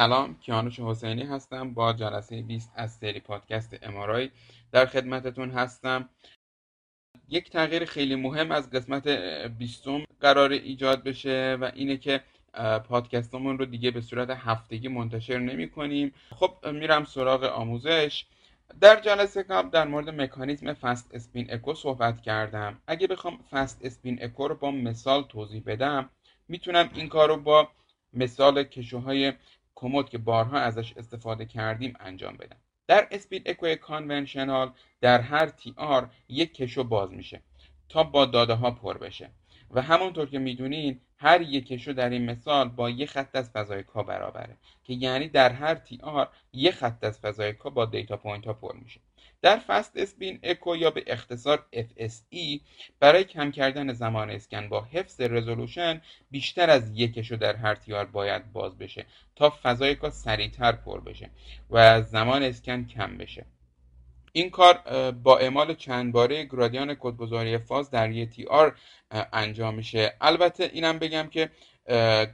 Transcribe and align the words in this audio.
سلام 0.00 0.36
کیانوش 0.40 0.80
حسینی 0.80 1.22
هستم 1.22 1.74
با 1.74 1.92
جلسه 1.92 2.42
20 2.42 2.72
از 2.76 2.92
سری 2.92 3.20
پادکست 3.20 3.76
امارای 3.82 4.30
در 4.72 4.86
خدمتتون 4.86 5.50
هستم. 5.50 6.08
یک 7.28 7.50
تغییر 7.50 7.84
خیلی 7.84 8.14
مهم 8.14 8.52
از 8.52 8.70
قسمت 8.70 9.08
بیستم 9.58 10.04
قرار 10.20 10.52
ایجاد 10.52 11.04
بشه 11.04 11.58
و 11.60 11.70
اینه 11.74 11.96
که 11.96 12.20
پادکستمون 12.88 13.58
رو 13.58 13.64
دیگه 13.64 13.90
به 13.90 14.00
صورت 14.00 14.30
هفتگی 14.30 14.88
منتشر 14.88 15.38
نمی 15.38 15.70
کنیم. 15.70 16.14
خب 16.30 16.66
میرم 16.66 17.04
سراغ 17.04 17.44
آموزش. 17.44 18.24
در 18.80 19.00
جلسه 19.00 19.42
قبل 19.42 19.70
در 19.70 19.88
مورد 19.88 20.08
مکانیزم 20.08 20.72
فست 20.72 21.14
اسپین 21.14 21.52
اکو 21.52 21.74
صحبت 21.74 22.20
کردم. 22.22 22.80
اگه 22.86 23.06
بخوام 23.06 23.38
فست 23.50 23.80
اسپین 23.84 24.24
اکو 24.24 24.48
رو 24.48 24.54
با 24.54 24.70
مثال 24.70 25.22
توضیح 25.22 25.62
بدم 25.66 26.10
می‌تونم 26.48 26.90
این 26.94 27.08
کار 27.08 27.28
رو 27.28 27.36
با 27.36 27.68
مثال 28.12 28.62
کشوهای 28.62 29.32
کمد 29.80 30.08
که 30.08 30.18
بارها 30.18 30.58
ازش 30.58 30.92
استفاده 30.96 31.46
کردیم 31.46 31.96
انجام 32.00 32.36
بدم 32.36 32.56
در 32.86 33.08
spin 33.10 33.48
echo 33.48 33.74
conventional 33.74 34.72
در 35.00 35.20
هر 35.20 35.46
TR 35.48 36.10
یک 36.28 36.54
کشو 36.54 36.84
باز 36.84 37.12
میشه 37.12 37.40
تا 37.88 38.04
با 38.04 38.26
داده 38.26 38.54
ها 38.54 38.70
پر 38.70 38.98
بشه. 38.98 39.30
و 39.70 39.82
همونطور 39.82 40.26
که 40.26 40.38
می‌دونین 40.38 41.00
هر 41.16 41.40
یک 41.40 41.66
کشو 41.66 41.92
در 41.92 42.10
این 42.10 42.30
مثال 42.30 42.68
با 42.68 42.90
یک 42.90 43.10
خط 43.10 43.36
از 43.36 43.50
فضای 43.50 43.82
K 43.82 44.02
برابره 44.02 44.56
که 44.84 44.92
یعنی 44.92 45.28
در 45.28 45.52
هر 45.52 45.74
TR 45.74 46.28
یک 46.52 46.74
خط 46.74 47.04
از 47.04 47.20
فضای 47.20 47.52
K 47.52 47.70
با 47.70 47.84
data 47.86 48.16
point 48.16 48.46
ها 48.46 48.52
پر 48.52 48.76
میشه. 48.76 49.00
در 49.42 49.58
fast 49.58 49.92
spin 49.96 50.38
echo 50.42 50.76
یا 50.76 50.90
به 50.90 51.04
اختصار 51.06 51.64
FSE 51.72 52.60
برای 53.00 53.24
کم 53.24 53.50
کردن 53.50 53.92
زمان 53.92 54.30
اسکن 54.30 54.68
با 54.68 54.84
حفظ 54.84 55.20
رزولوشن 55.20 56.00
بیشتر 56.30 56.70
از 56.70 56.90
یکشو 56.94 57.36
در 57.36 57.56
هر 57.56 57.74
تیار 57.74 58.04
باید 58.04 58.52
باز 58.52 58.78
بشه 58.78 59.06
تا 59.36 59.52
فضای 59.62 59.94
کا 59.94 60.10
سریعتر 60.10 60.72
پر 60.72 61.00
بشه 61.00 61.30
و 61.70 62.02
زمان 62.02 62.42
اسکن 62.42 62.84
کم 62.84 63.16
بشه. 63.18 63.46
این 64.32 64.50
کار 64.50 64.74
با 65.12 65.38
اعمال 65.38 65.74
چند 65.74 66.12
باره 66.12 66.44
گرادیان 66.44 66.94
کدگذاری 66.94 67.58
فاز 67.58 67.90
در 67.90 68.10
یه 68.10 68.26
تی 68.26 68.44
آر 68.44 68.76
انجام 69.32 69.74
میشه. 69.74 70.14
البته 70.20 70.70
اینم 70.72 70.98
بگم 70.98 71.28
که 71.30 71.50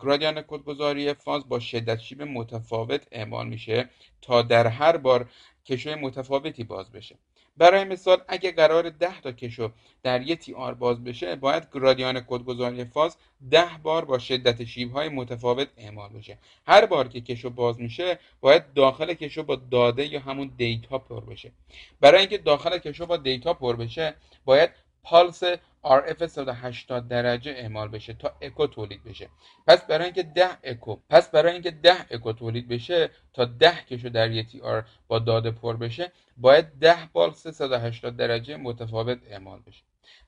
گرادیان 0.01 0.43
کدگذاری 0.43 1.15
فاز 1.15 1.49
با 1.49 1.61
شدت 1.61 1.99
شیب 1.99 2.23
متفاوت 2.23 3.07
اعمال 3.13 3.49
میشه 3.49 3.89
تا 4.23 4.43
در 4.43 4.67
هر 4.67 4.97
بار 4.97 5.31
کشوی 5.67 5.95
متفاوتی 5.95 6.65
باز 6.65 6.93
بشه. 6.93 7.17
برای 7.57 7.85
مثال 7.85 8.23
اگه 8.29 8.53
قرار 8.53 8.91
10 8.91 9.21
تا 9.21 9.33
کشو 9.33 9.73
در 10.03 10.23
یه 10.23 10.37
TR 10.37 10.75
باز 10.75 11.05
بشه 11.05 11.37
باید 11.37 11.69
گرادیان 11.73 12.21
کدگذاری 12.21 12.85
فاز 12.85 13.17
10 13.51 13.65
بار 13.83 14.05
با 14.05 14.19
شدت 14.19 14.65
شیب 14.65 14.93
های 14.93 15.09
متفاوت 15.09 15.69
اعمال 15.77 16.09
بشه. 16.09 16.39
هر 16.67 16.87
بار 16.87 17.09
که 17.09 17.21
کشو 17.21 17.51
باز 17.51 17.81
میشه 17.81 18.19
باید 18.41 18.73
داخل 18.73 19.15
کشو 19.15 19.43
با 19.43 19.57
داده 19.57 20.07
یا 20.07 20.21
همون 20.21 20.51
دیتا 20.57 20.99
پر 20.99 21.21
بشه. 21.21 21.53
برای 22.01 22.21
اینکه 22.21 22.39
داخل 22.39 22.79
کشو 22.79 23.07
با 23.07 23.17
دیتا 23.17 23.55
پر 23.55 23.77
بشه 23.77 24.15
باید 24.45 24.71
پالس 25.07 25.43
RF 25.85 26.27
180 26.27 27.09
درجه 27.09 27.51
اعمال 27.51 27.89
بشه 27.89 28.13
تا 28.13 28.33
اکو 28.43 28.67
تولید 28.67 29.05
بشه. 29.05 29.29
پس 29.67 29.87
برای 29.87 30.05
اینکه 30.05 30.23
10 30.23 30.49
اکو 30.65 30.97
پس 31.11 31.31
برای 31.31 31.53
اینکه 31.53 31.71
10 31.71 32.07
اکو 32.11 32.33
تولید 32.33 32.69
بشه 32.69 33.11
تا 33.33 33.45
10 33.45 33.75
کشو 33.91 34.09
در 34.09 34.31
یه 34.31 34.43
TR 34.43 34.85
با 35.09 35.19
داده 35.19 35.51
پر 35.51 35.77
بشه 35.77 36.13
باید 36.37 36.79
10 36.79 37.07
پالس 37.07 37.47
180 37.47 38.17
درجه 38.17 38.57
متفاوت 38.57 39.19
اعمال 39.31 39.61
بشه. 39.67 39.83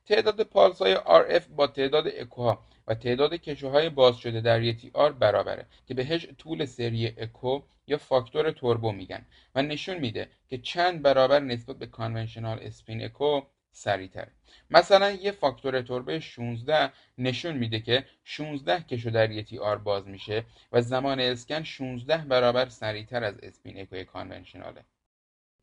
تعداد 0.06 0.42
پالس 0.42 0.82
های 0.82 0.96
RF 0.96 1.42
با 1.56 1.66
تعداد 1.66 2.06
اکوها 2.06 2.58
و 2.86 2.94
تعداد 2.94 3.34
کشوهای 3.34 3.88
باز 3.88 4.16
شده 4.16 4.40
در 4.40 4.62
یه 4.62 4.72
تی 4.72 4.90
آر 4.94 5.12
برابره 5.12 5.66
که 5.86 5.94
بهش 5.94 6.26
طول 6.38 6.64
سری 6.64 7.06
اکو 7.06 7.60
یا 7.86 7.98
فاکتور 7.98 8.50
توربو 8.50 8.92
میگن. 8.92 9.26
و 9.54 9.62
نشون 9.62 9.98
میده 9.98 10.28
که 10.48 10.58
چند 10.58 11.02
برابر 11.02 11.40
نسبت 11.40 11.76
به 11.76 11.86
کانونشنال 11.86 12.58
اسپین 12.62 13.04
اکو 13.04 13.40
سریعتر 13.72 14.28
مثلا 14.70 15.10
یه 15.10 15.32
فاکتور 15.32 15.80
توربه 15.82 16.20
16 16.20 16.92
نشون 17.18 17.56
میده 17.56 17.80
که 17.80 18.04
16 18.24 18.80
کشو 18.80 19.10
در 19.10 19.30
یه 19.30 19.60
آر 19.60 19.78
باز 19.78 20.08
میشه 20.08 20.44
و 20.72 20.80
زمان 20.80 21.20
اسکن 21.20 21.62
16 21.62 22.16
برابر 22.16 22.68
سریعتر 22.68 23.24
از 23.24 23.34
اسپین 23.42 23.80
اکو 23.80 24.04
کانونشناله. 24.04 24.84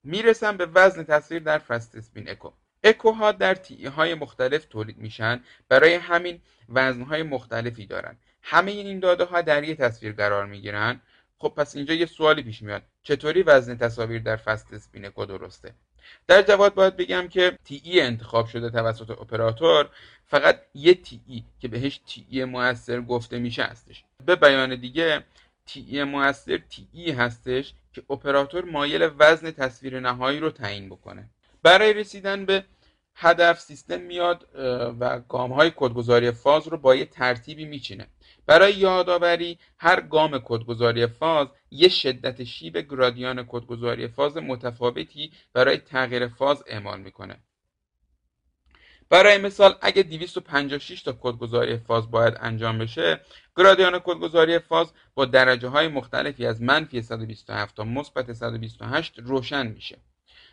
می‌رسم 0.04 0.58
به 0.58 0.66
وزن 0.66 1.04
تصویر 1.04 1.44
در 1.44 1.58
فست 1.58 1.96
اسپین 1.96 2.30
اکو. 2.30 2.52
اکوها 2.84 3.32
در 3.32 3.56
تی 3.56 3.86
های 3.86 4.14
مختلف 4.14 4.66
تولید 4.66 4.98
میشن 4.98 5.44
برای 5.70 5.94
همین 5.94 6.42
وزنهای 6.70 7.24
مختلفی 7.24 7.86
دارن. 7.86 8.18
همه 8.42 8.72
این 8.72 9.00
داده 9.00 9.24
ها 9.24 9.42
در 9.42 9.64
یه 9.64 9.76
تصویر 9.76 10.14
قرار 10.14 10.46
می‌گیرن. 10.46 11.02
خب 11.38 11.54
پس 11.58 11.76
اینجا 11.76 11.94
یه 11.94 12.06
سوالی 12.06 12.44
پیش 12.44 12.62
میاد. 12.62 12.84
چطوری 13.04 13.44
وزن 13.44 13.78
تصاویر 13.78 14.22
در 14.22 14.36
فست 14.36 14.74
اسپین 14.74 15.06
اکو 15.06 15.26
درسته؟ 15.26 15.74
در 16.28 16.42
جواب 16.42 16.76
باید 16.76 16.98
بگم 16.98 17.28
که 17.28 17.58
تی 17.64 17.82
ای 17.84 18.02
انتخاب 18.02 18.48
شده 18.48 18.70
توسط 18.70 19.10
اپراتور 19.10 19.90
فقط 20.26 20.62
یه 20.74 20.94
تی 20.94 21.22
ای 21.28 21.44
که 21.60 21.68
بهش 21.68 22.02
تی 22.08 22.26
ای 22.30 22.46
موثر 22.46 23.02
گفته 23.02 23.40
میشه 23.40 23.64
هستش. 23.64 24.04
به 24.26 24.36
بیان 24.36 24.76
دیگه 24.76 25.24
تی 25.66 25.86
ای 25.88 26.04
موثر 26.04 26.58
تی 26.58 27.12
هستش 27.12 27.74
که 27.94 28.04
اپراتور 28.10 28.66
مایل 28.66 29.10
وزن 29.20 29.52
تصویر 29.52 30.00
نهایی 30.00 30.40
رو 30.40 30.52
تعیین 30.52 30.90
بکنه. 30.90 31.30
برای 31.64 31.94
رسیدن 31.94 32.46
به 32.46 32.66
هدف 33.16 33.60
سیستم 33.60 34.02
میاد 34.02 34.48
و 35.00 35.20
گام 35.20 35.54
های 35.54 35.72
کدگذاری 35.76 36.32
فاز 36.32 36.68
رو 36.68 36.78
با 36.78 36.96
یه 36.96 37.06
ترتیبی 37.06 37.66
میچینه. 37.66 38.08
برای 38.46 38.74
یادآوری 38.74 39.60
هر 39.78 40.02
گام 40.02 40.40
کدگذاری 40.46 41.08
فاز 41.08 41.48
یه 41.72 41.90
شدت 41.90 42.44
شیب 42.44 42.78
گرادیان 42.78 43.44
کدگذاری 43.48 44.08
فاز 44.08 44.38
متفاوتی 44.38 45.32
برای 45.54 45.78
تغییر 45.78 46.28
فاز 46.28 46.64
اعمال 46.68 47.02
می‌کنه. 47.02 47.40
برای 49.10 49.38
مثال 49.38 49.76
اگه 49.82 50.04
256 50.04 51.04
تا 51.04 51.18
کدگذاری 51.22 51.78
فاز 51.78 52.12
باید 52.12 52.38
انجام 52.40 52.78
بشه 52.78 53.22
گرادیان 53.58 54.00
کدگذاری 54.00 54.60
فاز 54.60 54.94
با 55.16 55.26
درجه 55.26 55.68
های 55.68 55.88
مختلفی 55.88 56.46
از 56.46 56.62
منفی 56.62 57.02
127 57.02 57.76
تا 57.76 57.84
مثبت 57.84 58.34
128 58.34 59.20
روشن 59.20 59.68
میشه. 59.68 59.98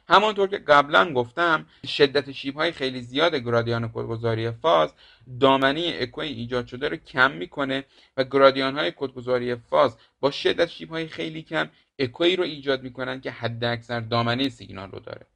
همانطور 0.09 0.49
که 0.49 0.59
قبلا 0.59 1.13
گفتم 1.13 1.67
شدت 1.87 2.33
شیب 2.33 2.57
های 2.57 2.73
خیلی 2.73 3.01
زیاد 3.01 3.35
گرادیان 3.35 3.89
کدگذاری 3.89 4.51
فاز 4.51 4.93
دامنه 5.41 5.97
اکوی 6.01 6.27
ایجاد 6.29 6.67
شده 6.67 6.89
رو 6.89 6.97
کم 6.97 7.31
می‌کنه 7.31 7.85
و 8.17 8.25
گرادیان 8.25 8.79
های 8.79 8.93
کدگذاری 8.97 9.55
فاز 9.55 9.97
با 10.21 10.31
شدت 10.31 10.69
شیب 10.69 10.91
های 10.91 11.09
خیلی 11.09 11.43
کم 11.43 11.71
اکوی 11.99 12.37
رو 12.37 12.45
ایجاد 12.45 12.83
می‌کنن 12.83 13.21
که 13.21 13.31
حد 13.31 13.65
اکثر 13.65 14.01
دامنه 14.01 14.49
سیگنال 14.49 14.91
رو 14.91 15.01
داره. 15.01 15.27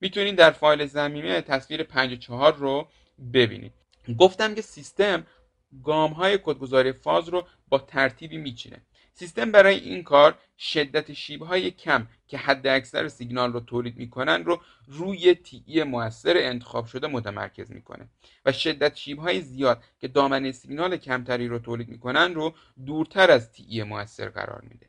می‌تونید 0.00 0.36
در 0.36 0.50
فایل 0.50 0.86
زمینه 0.86 1.40
تصویر 1.40 1.82
54 1.82 2.54
رو 2.54 2.88
ببینید 3.32 3.72
گفتم 4.18 4.54
که 4.54 4.62
سیستم 4.62 5.26
گام 5.84 6.12
های 6.12 6.38
کدگذاری 6.44 6.92
فاز 6.92 7.28
رو 7.28 7.46
با 7.68 7.78
ترتیبی 7.78 8.36
میچینه. 8.36 8.82
سیستم 9.16 9.52
برای 9.52 9.78
این 9.80 10.02
کار 10.02 10.38
شدت 10.58 11.12
شیبهای 11.12 11.70
کم 11.70 12.06
که 12.28 12.38
حد 12.38 12.66
اکثر 12.66 13.08
سیگنال 13.08 13.52
رو 13.52 13.60
تولید 13.60 13.96
می‌کنن 13.96 14.44
رو 14.44 14.60
روی 14.86 15.34
تی 15.34 15.82
موثر 15.82 16.36
انتخاب 16.36 16.86
شده 16.86 17.06
متمرکز 17.06 17.72
می‌کنه 17.72 18.08
و 18.44 18.52
شدت 18.52 18.96
شیبهای 18.96 19.40
زیاد 19.40 19.82
که 20.00 20.08
دامنه 20.08 20.52
سیگنال 20.52 20.96
کمتری 20.96 21.48
رو 21.48 21.58
تولید 21.58 21.88
می‌کنن 21.88 22.34
رو 22.34 22.54
دورتر 22.86 23.30
از 23.30 23.52
تی 23.52 23.82
موثر 23.82 24.28
قرار 24.28 24.62
میده. 24.70 24.86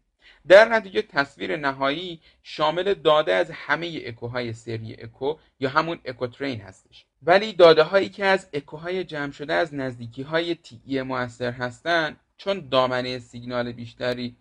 در 0.48 0.70
نتیجه 0.70 1.02
تصویر 1.02 1.58
نهایی 1.58 2.22
شامل 2.44 2.94
داده 2.94 3.34
از 3.34 3.52
همه 3.52 4.02
اکوهای 4.06 4.54
سری 4.54 4.96
اکو 5.00 5.36
یا 5.60 5.70
همون 5.70 6.00
اکوترین 6.06 6.62
هستش. 6.62 7.06
ولی 7.24 7.54
داده 7.54 7.84
هایی 7.84 8.10
که 8.10 8.26
از 8.26 8.50
اکوهای 8.54 9.04
جمع 9.04 9.32
شده 9.32 9.54
از 9.54 9.74
نزدیکی 9.74 10.22
های 10.22 10.56
تی 10.56 11.02
موثر 11.02 11.52
هستند 11.52 12.20
چون 12.38 12.70
دامنه 12.70 13.20
سیگنال 13.20 13.72
بیشتری 13.72 14.36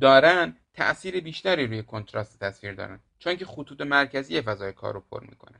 دارن 0.00 0.56
تاثیر 0.74 1.20
بیشتری 1.20 1.66
روی 1.66 1.82
کنتراست 1.82 2.40
تصویر 2.40 2.72
دارن. 2.72 3.00
چون 3.18 3.36
که 3.36 3.44
خطوط 3.44 3.80
مرکزی 3.80 4.40
فضای 4.40 4.72
کار 4.72 4.94
رو 4.94 5.02
پر 5.10 5.20
می‌کنه. 5.20 5.58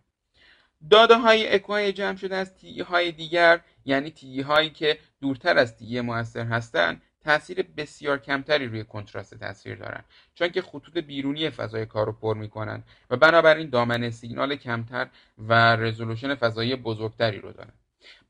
داده 0.90 1.14
های 1.16 1.54
اکوهای 1.54 1.92
جمع 1.92 2.16
شده 2.16 2.36
از 2.36 2.54
تی 2.54 2.80
های 2.80 3.12
دیگر 3.12 3.60
یعنی 3.84 4.10
تی 4.10 4.40
هایی 4.40 4.70
که 4.70 4.98
دورتر 5.20 5.58
از 5.58 5.76
تی 5.76 6.00
موثر 6.00 6.44
هستند 6.44 7.02
تاثیر 7.24 7.62
بسیار 7.62 8.18
کمتری 8.18 8.66
روی 8.66 8.84
کنتراست 8.84 9.34
تصویر 9.34 9.76
دارن. 9.76 10.04
چون 10.34 10.48
که 10.48 10.62
خطوط 10.62 10.98
بیرونی 10.98 11.50
فضای 11.50 11.86
کار 11.86 12.06
رو 12.06 12.12
پر 12.12 12.36
می‌کنن 12.36 12.82
و 13.10 13.16
بنابراین 13.16 13.70
دامنه 13.70 14.10
سیگنال 14.10 14.56
کمتر 14.56 15.08
و 15.38 15.76
رزولوشن 15.76 16.34
فضایی 16.34 16.76
بزرگتری 16.76 17.38
رو 17.38 17.52
دارن. 17.52 17.72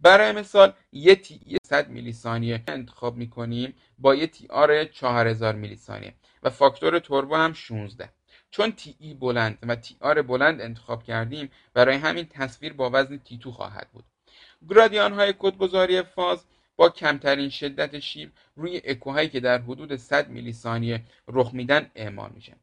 برای 0.00 0.32
مثال 0.32 0.72
یه 0.92 1.14
تی 1.14 1.56
100 1.62 1.88
میلی 1.88 2.12
ثانیه 2.12 2.62
انتخاب 2.68 3.16
می‌کنیم 3.16 3.74
با 3.98 4.14
یه 4.14 4.26
تی 4.26 4.46
آر 4.48 4.84
4000 4.84 5.54
میلی 5.54 5.76
ثانیه 5.76 6.14
و 6.42 6.50
فاکتور 6.50 6.98
توربو 6.98 7.36
هم 7.36 7.52
16 7.52 8.08
چون 8.50 8.72
تی 8.72 8.96
ای 8.98 9.14
بلند 9.14 9.58
و 9.62 9.76
تی 9.76 9.96
آر 10.00 10.22
بلند 10.22 10.60
انتخاب 10.60 11.02
کردیم 11.02 11.50
برای 11.74 11.96
همین 11.96 12.26
تصویر 12.26 12.72
با 12.72 12.90
وزن 12.92 13.16
تی 13.16 13.38
تو 13.38 13.52
خواهد 13.52 13.88
بود. 13.92 14.04
گرادیان 14.68 15.12
های 15.12 15.34
کدگذاری 15.38 16.02
فاز 16.02 16.44
با 16.76 16.88
کمترین 16.88 17.48
شدت 17.50 17.98
شیب 17.98 18.32
روی 18.56 18.80
اکوهایی 18.84 19.28
که 19.28 19.40
در 19.40 19.58
حدود 19.58 19.96
100 19.96 20.28
میلی 20.28 20.52
ثانیه 20.52 21.02
رخ 21.28 21.54
میدن 21.54 21.90
اعمال 21.94 22.30
میشه. 22.34 22.56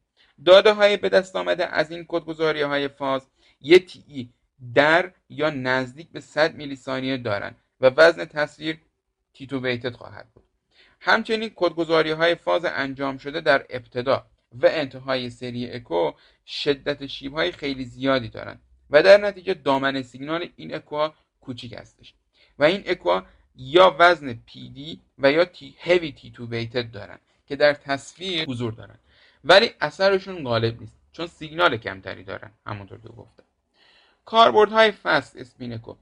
داده 0.44 0.72
های 0.72 0.96
به 0.96 1.08
دست 1.08 1.36
آمده 1.36 1.66
از 1.66 1.90
این 1.90 2.04
کدگذاری 2.08 2.62
های 2.62 2.88
فاز 2.88 3.26
یه 3.60 3.78
تی 3.78 4.32
در 4.74 5.12
یا 5.28 5.50
نزدیک 5.50 6.08
به 6.10 6.20
100 6.20 6.54
میلی 6.54 6.76
ثانیه 6.76 7.16
دارند 7.16 7.56
و 7.80 7.90
وزن 7.96 8.24
تصویر 8.24 8.78
تیتو 9.32 9.60
ویتد 9.60 9.94
خواهد 9.94 10.28
بود. 10.34 10.44
همچنین 11.00 11.50
کدگذاری 11.54 12.10
های 12.10 12.34
فاز 12.34 12.64
انجام 12.64 13.18
شده 13.18 13.40
در 13.40 13.66
ابتدا 13.70 14.26
و 14.52 14.66
انتهای 14.70 15.30
سری 15.30 15.70
اکو 15.70 16.12
شدت 16.46 17.06
شیب 17.06 17.32
های 17.34 17.52
خیلی 17.52 17.84
زیادی 17.84 18.28
دارند 18.28 18.60
و 18.90 19.02
در 19.02 19.16
نتیجه 19.16 19.54
دامن 19.54 20.02
سیگنال 20.02 20.48
این 20.56 20.74
اکوها 20.74 21.14
کوچیک 21.40 21.72
هستش 21.72 22.14
و 22.58 22.64
این 22.64 22.82
اکوها 22.86 23.26
یا 23.56 23.96
وزن 23.98 24.40
دی 24.52 25.00
و 25.18 25.32
یا 25.32 25.44
تی 25.44 26.32
تو 26.34 26.46
ویتد 26.46 26.90
دارن 26.90 27.18
که 27.46 27.56
در 27.56 27.74
تصویر 27.74 28.44
حضور 28.48 28.72
دارن. 28.72 28.98
ولی 29.44 29.70
اثرشون 29.80 30.44
غالب 30.44 30.80
نیست 30.80 30.96
چون 31.12 31.26
سیگنال 31.26 31.76
کمتری 31.76 32.24
دارن 32.24 32.50
همونطور 32.66 32.98
که 32.98 33.08
گفتم. 33.08 33.43
کاربردهای 34.24 34.90
فست 34.90 35.36
اسپین 35.36 35.72
اکو. 35.72 35.94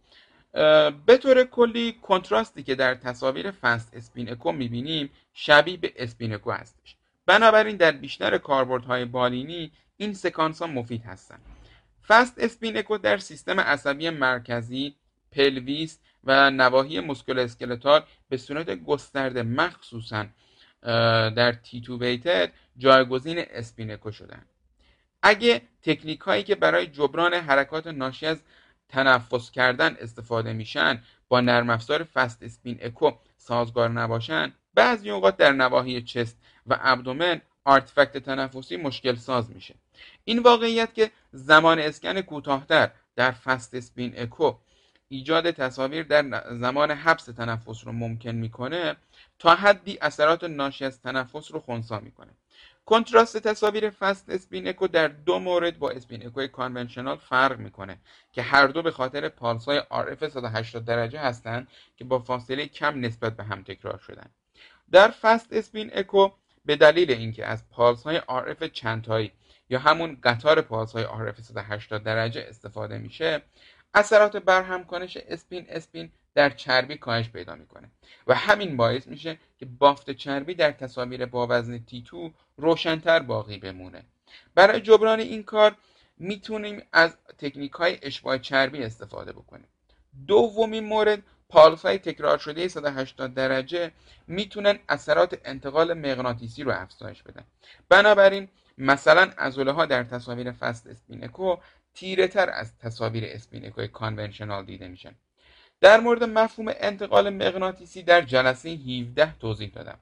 به 1.06 1.16
طور 1.22 1.44
کلی 1.44 1.92
کنتراستی 1.92 2.62
که 2.62 2.74
در 2.74 2.94
تصاویر 2.94 3.50
fast 3.50 3.94
spin 3.94 4.30
echo 4.30 4.52
می‌بینیم 4.52 5.10
شبیه 5.34 5.76
به 5.76 5.92
spin 5.96 6.34
echo 6.34 6.50
هستش. 6.50 6.96
بنابراین 7.26 7.76
در 7.76 7.92
بیشتر 7.92 8.38
کاربردهای 8.38 9.04
بالینی 9.04 9.72
این 9.96 10.14
سکانس 10.14 10.62
ها 10.62 10.68
مفید 10.68 11.02
هستند 11.02 11.40
fast 12.08 12.34
spin 12.38 12.76
echo 12.76 12.98
در 12.98 13.16
سیستم 13.16 13.60
عصبی 13.60 14.10
مرکزی 14.10 14.94
pelvis 15.32 15.98
و 16.24 16.50
نواحی 16.50 17.00
musculoskeletal 17.00 18.02
به 18.28 18.36
صورت 18.36 18.70
گسترده 18.70 19.42
مخصوصا 19.42 20.26
در 21.36 21.52
T2 21.52 21.98
weighted 21.98 22.52
جایگزین 22.78 23.38
spin 23.38 23.75
echo 23.75 24.12
شدن. 24.12 24.42
اگه 25.22 25.62
تکنیک 25.82 26.20
هایی 26.20 26.42
که 26.42 26.54
برای 26.54 26.86
جبران 26.86 27.34
حرکات 27.34 27.86
ناشی 27.86 28.26
از 28.26 28.42
تنفس 28.88 29.50
کردن 29.50 29.96
استفاده 30.00 30.52
میشن 30.52 31.02
با 31.28 31.40
نرم 31.40 31.70
افزار 31.70 32.04
fast 32.04 32.42
spin 32.42 32.78
echo 32.82 33.10
سازگار 33.36 33.88
نباشن 33.88 34.52
بعضی 34.74 35.10
اوقات 35.10 35.36
در 35.36 35.52
نواحی 35.52 36.02
chest 36.02 36.38
و 36.66 36.78
abdomen 36.80 37.40
artifact 37.64 38.16
تنفسی 38.16 38.76
مشکل 38.76 39.14
ساز 39.14 39.50
میشه. 39.50 39.74
این 40.24 40.38
واقعیت 40.38 40.94
که 40.94 41.10
زمان 41.32 41.78
اسکن 41.78 42.20
کوتاهتر 42.20 42.90
در 43.16 43.30
fast 43.30 43.74
spin 43.74 44.14
echo 44.16 44.54
ایجاد 45.08 45.50
تصاویر 45.50 46.02
در 46.02 46.44
زمان 46.58 46.90
حبس 46.90 47.24
تنفس 47.24 47.86
رو 47.86 47.92
ممکن 47.92 48.30
می‌کنه 48.30 48.96
تا 49.38 49.54
حدی 49.54 49.98
اثرات 50.00 50.44
ناشی 50.44 50.84
از 50.84 51.00
تنفس 51.00 51.52
رو 51.52 51.60
خونسا 51.60 52.00
می‌کنه. 52.00 52.30
کنتراست 52.84 53.36
تصاویر 53.36 53.90
fast 53.90 54.30
spin 54.30 54.68
echo 54.68 54.86
در 54.86 55.08
دو 55.08 55.38
مورد 55.38 55.78
با 55.78 55.90
spin 55.90 56.26
echo 56.26 56.46
conventional 56.46 57.16
فرق 57.16 57.58
می‌کنه 57.58 57.98
که 58.32 58.42
هر 58.42 58.66
دو 58.66 58.82
به 58.82 58.90
خاطر 58.90 59.28
پالس 59.28 59.64
های 59.64 59.80
RF 59.80 60.28
180 60.28 60.84
درجه 60.84 61.18
هستند 61.18 61.68
که 61.96 62.04
با 62.04 62.18
فاصله 62.18 62.66
کم 62.66 63.00
نسبت 63.00 63.36
به 63.36 63.44
هم 63.44 63.62
تکرار 63.62 63.98
شدن. 63.98 64.30
در 64.90 65.10
فست 65.10 65.52
اسپین 65.52 65.90
اکو 65.94 66.28
به 66.64 66.76
دلیل 66.76 67.10
اینکه 67.10 67.46
از 67.46 67.68
پالس 67.68 68.02
های 68.02 68.20
RF 68.20 68.64
چندتایی 68.64 69.32
یا 69.70 69.78
همون 69.78 70.18
قطار 70.22 70.60
پالس 70.60 70.92
های 70.92 71.04
RF 71.04 71.40
180 71.40 72.02
درجه 72.02 72.46
استفاده 72.48 72.98
میشه 72.98 73.42
اثرات 73.94 74.36
برهم 74.36 74.84
کنش 74.84 75.16
اسپین 75.16 75.66
اسپین 75.68 76.12
در 76.34 76.50
چربی 76.50 76.96
کاهش 76.96 77.28
پیدا 77.28 77.54
می‌کنه 77.54 77.90
و 78.26 78.34
همین 78.34 78.76
باعث 78.76 79.06
میشه 79.06 79.38
که 79.58 79.66
بافت 79.66 80.10
چربی 80.10 80.54
در 80.54 80.72
تصاویر 80.72 81.26
با 81.26 81.46
وزن 81.50 81.78
تیتو 81.78 82.32
روشنتر 82.62 83.20
باقی 83.20 83.58
بمونه. 83.58 84.04
برای 84.54 84.80
جبران 84.80 85.20
این 85.20 85.42
کار 85.42 85.76
می‌تونیم 86.18 86.82
از 86.92 87.16
تکنیک 87.38 87.72
های 87.72 87.98
اشباه 88.02 88.38
چربی 88.38 88.82
استفاده 88.82 89.32
بکنیم. 89.32 89.68
دومین 90.26 90.84
مورد 90.84 91.22
پالس 91.48 91.82
های 91.82 91.98
تکرار 91.98 92.38
شده 92.38 92.68
180 92.68 93.34
درجه 93.34 93.92
می‌تونن 94.26 94.78
اثرات 94.88 95.40
انتقال 95.44 95.94
مغناطیسی 95.94 96.62
رو 96.62 96.72
افزایش 96.72 97.22
بدن. 97.22 97.44
بنابراین 97.88 98.48
مثلا 98.78 99.30
ازوله 99.36 99.72
ها 99.72 99.86
در 99.86 100.04
تصاویر 100.04 100.52
فست 100.52 100.86
اسپینکو 100.86 101.56
تیره 101.94 102.28
تر 102.28 102.50
از 102.50 102.78
تصاویر 102.78 103.24
اسپینکوی 103.26 103.88
کانونشنال 103.88 104.64
دیده 104.64 104.88
میشن. 104.88 105.14
در 105.80 106.00
مورد 106.00 106.24
مفهوم 106.24 106.72
انتقال 106.76 107.30
مغناطیسی 107.30 108.02
در 108.02 108.20
جلسه 108.20 108.68
17 108.68 109.38
توضیح 109.38 109.70
دادم. 109.74 109.98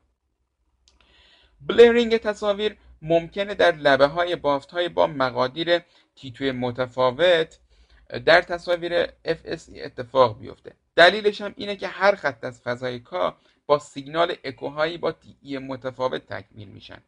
بلرینگ 1.61 2.17
تصاویر 2.17 2.77
ممکنه 3.03 3.55
در 3.55 3.77
لبه 3.77 4.07
های 4.07 4.37
بافت 4.37 4.71
های 4.71 4.89
با 4.89 5.07
مقادیر 5.07 5.81
تیتوی 6.17 6.53
متفاوت 6.53 7.59
در 8.27 8.43
تصاویر 8.43 9.07
FSE 9.07 9.85
اتفاق 9.85 10.39
بیفته. 10.39 10.73
دلیلش 10.97 11.41
هم 11.41 11.55
اینه 11.57 11.77
که 11.77 11.89
هر 11.89 12.15
خط 12.15 12.45
از 12.45 12.61
فضای 12.61 13.01
کا 13.01 13.37
با 13.67 13.79
سیگنال 13.79 14.35
اکوهایی 14.45 14.99
با 14.99 15.13
تی 15.13 15.59
متفاوت 15.59 16.27
تکمیل 16.27 16.69
میشن. 16.69 17.03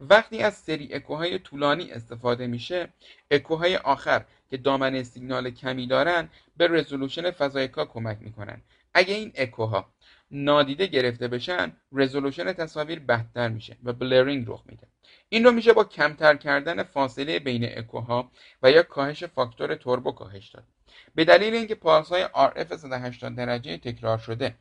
وقتی 0.00 0.42
از 0.42 0.54
سری 0.54 0.94
اکوهای 0.94 1.38
طولانی 1.38 1.92
استفاده 1.92 2.46
میشه 2.46 2.88
اکوهای 3.30 3.76
آخر 3.76 4.24
که 4.50 4.56
دامنه 4.56 5.02
سیگنال 5.02 5.50
کمی 5.50 5.86
دارن 5.86 6.28
به 6.56 6.68
رزولوشن 6.68 7.30
فضای 7.30 7.68
کا 7.68 7.84
کمک 7.84 8.18
می‌کنن. 8.20 8.62
اگه 8.94 9.14
این 9.14 9.32
اکوها 9.34 9.92
نادیده 10.32 10.86
گرفته 10.86 11.28
بشن 11.28 11.72
رزولوشن 11.92 12.52
تصاویر 12.52 13.00
بدتر 13.00 13.48
میشه 13.48 13.76
و 13.84 13.92
blurring 13.92 14.44
رخ 14.48 14.62
میده. 14.66 14.86
این 15.28 15.44
رو 15.44 15.52
میشه 15.52 15.72
با 15.72 15.84
کمتر 15.84 16.36
کردن 16.36 16.82
فاصله 16.82 17.38
بین 17.38 17.78
اکوها 17.78 18.30
و 18.62 18.70
یا 18.70 18.82
کاهش 18.82 19.24
فاکتور 19.24 19.74
توربو 19.74 20.12
کاهش 20.12 20.48
داد. 20.48 20.64
به 21.14 21.24
دلیل 21.24 21.54
اینکه 21.54 21.74
پالس‌های 21.74 22.24
RF 22.24 22.76
180 22.76 23.36
درجه 23.36 23.76
تکرار 23.76 24.18
شده 24.18 24.54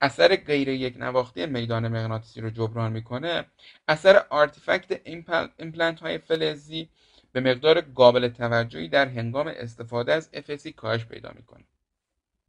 اثر 0.00 0.36
غیر 0.36 0.68
یک 0.68 0.96
نواختی 0.98 1.46
میدان 1.46 1.88
مغناطیسی 1.88 2.40
رو 2.40 2.50
جبران 2.50 2.92
می‌کنه 2.92 3.44
اثر 3.88 4.24
artifact 4.30 5.00
ایمپلنت 5.58 6.00
های 6.00 6.18
فلزی 6.18 6.88
به 7.32 7.40
مقدار 7.40 7.80
قابل 7.80 8.28
توجهی 8.28 8.88
در 8.88 9.08
هنگام 9.08 9.46
استفاده 9.48 10.12
از 10.12 10.30
FSE 10.34 10.68
کاهش 10.68 11.04
پیدا 11.04 11.32
می‌کنه. 11.36 11.64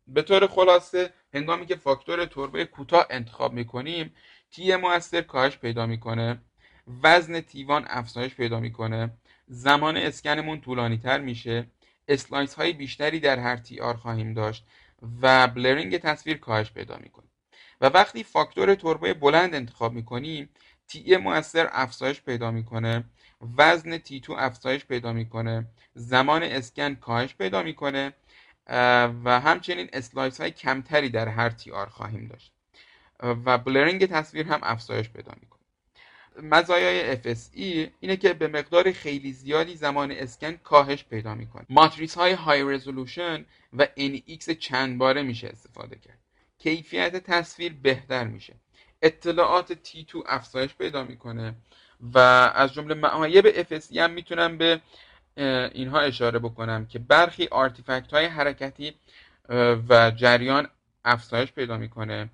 به 0.07 0.21
طور 0.21 0.47
خلاصه 0.47 1.13
هنگامی 1.33 1.65
که 1.65 1.75
فاکتور 1.75 2.25
توربو 2.25 2.65
کوتاه 2.65 3.07
انتخاب 3.09 3.53
می‌کنیم 3.53 4.13
TE 4.51 4.75
موثر 4.75 5.21
کاهش 5.21 5.57
پیدا 5.57 5.85
می‌کنه 5.85 6.41
وزن 7.03 7.41
T1 7.41 7.85
افزایش 7.89 8.35
پیدا 8.35 8.59
می‌کنه 8.59 9.11
زمان 9.47 9.97
اسکنمون 9.97 10.61
طولانی 10.61 10.97
تر 10.97 11.19
میشه 11.19 11.67
slice 12.07 12.53
های 12.53 12.73
بیشتری 12.73 13.19
در 13.19 13.39
هر 13.39 13.57
TR 13.57 13.93
خواهیم 13.93 14.33
داشت 14.33 14.65
و 15.21 15.47
blurring 15.47 15.97
تصویر 15.97 16.37
کاهش 16.37 16.71
پیدا 16.71 16.97
می‌کنه. 16.97 17.25
و 17.81 17.85
وقتی 17.85 18.23
فاکتور 18.23 18.75
توربوی 18.75 19.13
بلند 19.13 19.55
انتخاب 19.55 19.93
می‌کنیم 19.93 20.49
TE 20.87 21.17
موثر 21.17 21.69
افزایش 21.71 22.21
پیدا 22.21 22.51
می‌کنه 22.51 23.03
وزن 23.57 23.97
T2 23.97 24.33
افزایش 24.33 24.85
پیدا 24.85 25.13
می‌کنه 25.13 25.67
زمان 25.93 26.43
اسکن 26.43 26.95
کاهش 26.95 27.35
پیدا 27.35 27.63
می‌کنه 27.63 28.13
و 29.25 29.39
همچنین 29.39 29.89
slice 29.93 30.41
های 30.41 30.51
کمتری 30.51 31.09
در 31.09 31.27
هر 31.27 31.49
TR 31.49 31.85
خواهیم 31.85 32.27
داشت. 32.27 32.53
و 33.19 33.57
blurring 33.57 34.05
تصویر 34.05 34.47
هم 34.47 34.59
افزایش 34.63 35.09
پیدا 35.09 35.31
می‌کنه. 35.41 35.57
مزایای 36.41 37.17
FSE 37.17 37.89
اینه 37.99 38.17
که 38.17 38.33
به 38.33 38.47
مقدار 38.47 38.91
خیلی 38.91 39.33
زیادی 39.33 39.75
زمان 39.75 40.11
اسکن 40.11 40.51
کاهش 40.51 41.03
پیدا 41.03 41.35
می‌کنه. 41.35 41.65
ماتریس 41.69 42.15
های 42.15 42.33
high 42.33 42.63
resolution 42.63 43.45
و 43.77 43.85
NEX 43.85 44.51
چند 44.59 44.97
باره 44.97 45.21
میشه 45.21 45.47
استفاده 45.47 45.95
کرد. 45.95 46.19
کیفیت 46.59 47.15
تصویر 47.15 47.73
بهتر 47.83 48.23
میشه. 48.23 48.53
اطلاعات 49.01 49.73
T2 49.73 50.23
افزایش 50.25 50.75
پیدا 50.75 51.03
می‌کنه 51.03 51.55
و 52.13 52.17
از 52.55 52.73
جمله 52.73 52.93
معایب 52.93 53.63
FSE 53.63 53.97
هم 53.97 54.11
می‌تونم 54.11 54.57
به 54.57 54.81
اینها 55.37 55.99
اشاره 55.99 56.39
بکنم 56.39 56.85
که 56.85 56.99
برخی 56.99 57.47
artifact 57.47 58.13
های 58.13 58.25
حرکتی 58.25 58.93
و 59.89 60.11
جریان 60.11 60.67
افزایش 61.05 61.51
پیدا 61.51 61.77
می‌کنه. 61.77 62.29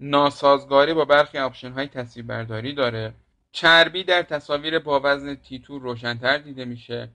ناسازگاری 0.00 0.94
با 0.94 1.04
برخی 1.04 1.38
آپشن 1.38 1.72
های 1.72 1.86
تصویر 1.86 2.26
برداری 2.26 2.72
داره. 2.72 3.14
چربی 3.52 4.04
در 4.04 4.22
تصاویر 4.22 4.78
با 4.78 5.00
وزن 5.04 5.34
T2 5.34 5.78
روشنتر 5.78 6.38
دیده 6.38 6.64
میشه 6.64 7.08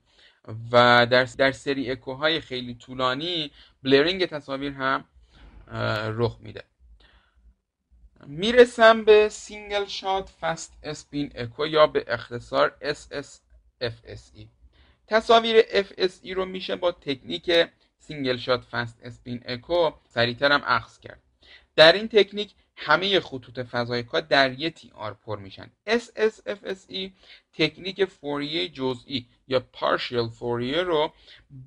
و 0.72 1.08
در, 1.10 1.24
در 1.24 1.52
سری 1.52 1.92
اکوهای 1.92 2.42
خیلی 2.42 2.76
طولانی 2.76 3.52
blurring 3.84 4.26
تصاویر 4.26 4.74
هم 4.74 5.04
رخ 6.18 6.38
میده. 6.40 6.64
می‌رسم 8.28 9.04
به 9.04 9.30
single 9.30 9.86
shot 9.86 10.30
fast 10.42 10.74
spin 10.84 11.32
echo 11.36 11.68
یا 11.68 11.88
به 11.88 12.06
اختصار 12.08 12.76
SSFSE 12.82 14.59
تصاویر 15.10 15.62
FSE 15.62 16.32
رو 16.32 16.46
میشه 16.46 16.76
با 16.76 16.92
تکنیک 16.92 17.52
single 17.98 18.38
shot 18.38 18.64
fast 18.64 19.00
spin 19.04 19.42
echo 19.46 19.92
سریعتر 20.10 20.52
هم 20.52 20.62
اخذ 20.66 21.00
کرد. 21.00 21.22
در 21.76 21.94
این 21.94 22.08
تکنیک 22.08 22.54
همه 22.76 23.20
خطوط 23.20 23.60
فضای 23.60 24.04
K 24.04 24.20
در 24.22 24.60
یک 24.60 24.74
TR 24.74 25.14
پر 25.14 25.40
میشن. 25.40 25.72
SSFSE 25.88 27.10
تکنیک 27.54 28.06
فوریه 28.06 28.70
جزئی 28.70 29.28
یا 29.48 29.60
partial 29.60 30.28
Fourier 30.28 30.82
رو 30.82 31.14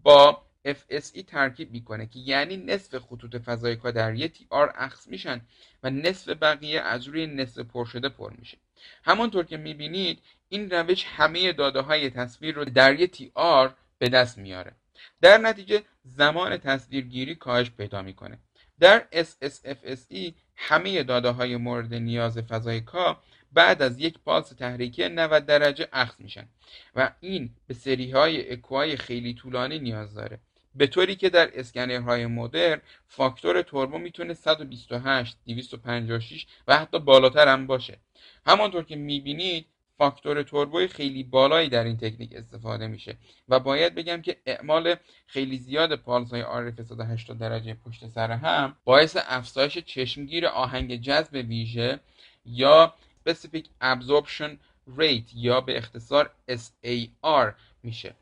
با 0.03 0.43
FSE 0.69 1.25
ترکیب 1.27 1.71
می‌کنه 1.71 2.07
که 2.07 2.19
یعنی 2.19 2.57
نصف 2.57 2.99
خطوط 2.99 3.37
فضای 3.37 3.77
K 3.76 3.91
در 3.91 4.15
یک 4.15 4.33
TR 4.33 4.73
اخذ 4.77 5.09
میشن 5.09 5.41
و 5.83 5.91
نصف 5.91 6.29
بقیه 6.29 6.81
از 6.81 7.09
روی 7.09 7.27
نصف 7.27 7.59
پر 7.59 7.85
شده 7.85 8.09
پر 8.09 8.33
میشه. 8.39 8.59
همانطور 9.05 9.45
که 9.45 9.57
می‌بینید 9.57 10.23
این 10.52 10.71
روش 10.71 11.04
همه 11.04 11.52
داده 11.52 11.80
های 11.80 12.11
تصویر 12.11 12.54
رو 12.54 12.64
در 12.64 13.00
یک 13.00 13.11
تی 13.11 13.32
آر 13.35 13.75
به 13.99 14.09
دست 14.09 14.38
میاره. 14.38 14.73
در 15.21 15.38
نتیجه 15.38 15.82
زمان 16.04 16.56
تصویرگیری 16.56 17.35
کاهش 17.35 17.71
پیدا 17.71 18.02
می‌کنه. 18.02 18.38
در 18.80 19.06
SSFSE 19.12 20.32
همه 20.56 21.02
داده 21.02 21.30
های 21.30 21.56
مورد 21.56 21.94
نیاز 21.94 22.38
فضای 22.38 22.80
کا 22.80 23.23
بعد 23.52 23.82
از 23.82 23.99
یک 23.99 24.18
پالس 24.25 24.49
تحریکی 24.49 25.09
90 25.09 25.47
درجه 25.47 25.88
اخذ 25.92 26.21
میشن 26.21 26.49
و 26.94 27.12
این 27.21 27.50
به 27.66 27.75
سری 27.75 28.11
های 28.11 28.52
اکوهای 28.52 28.97
خیلی 28.97 29.35
طولانی 29.35 29.78
نیاز 29.78 30.14
داره. 30.14 30.38
به 30.75 30.87
طوری 30.87 31.16
که 31.16 31.30
در 31.30 31.50
اسکنرهای 31.54 32.26
مدرن 32.26 32.80
فاکتور 33.09 33.62
توربو 33.62 33.99
می‌تونه 33.99 34.35
128 34.35 35.37
256 35.47 36.47
و 36.68 36.78
حتی 36.78 36.99
بالاتر 36.99 37.49
هم 37.49 37.66
باشه. 37.66 37.99
همانطور 38.47 38.85
که 38.85 38.97
می‌بینید 38.97 39.66
فاکتور 39.99 40.43
توربو 40.43 40.87
خیلی 40.87 41.23
بالایی 41.23 41.69
در 41.69 41.85
این 41.85 41.97
تکنیک 41.97 42.33
استفاده 42.37 42.87
میشه 42.87 43.17
و 43.49 43.61
باید 43.61 43.95
بگم 43.95 44.23
که 44.23 44.37
اعمال 44.47 44.97
خیلی 45.27 45.59
زیاد 45.59 45.97
پالس 45.97 46.31
های 46.31 46.73
RF 46.73 46.83
180 46.83 47.39
درجه 47.39 47.75
پشت 47.75 48.09
سر 48.09 48.31
هم 48.31 48.77
باعث 48.85 49.17
افزایش 49.27 49.79
چشمگیر 49.79 50.47
آهنگ 50.47 50.97
جذب 51.01 51.35
ویژه 51.35 52.01
یا 52.45 52.95
Specific 53.23 53.67
Absorption 53.81 54.59
Rate 54.99 55.31
یا 55.35 55.61
به 55.61 55.79
اختصار 55.79 56.31
SAR 56.49 57.55
میشه. 57.83 58.15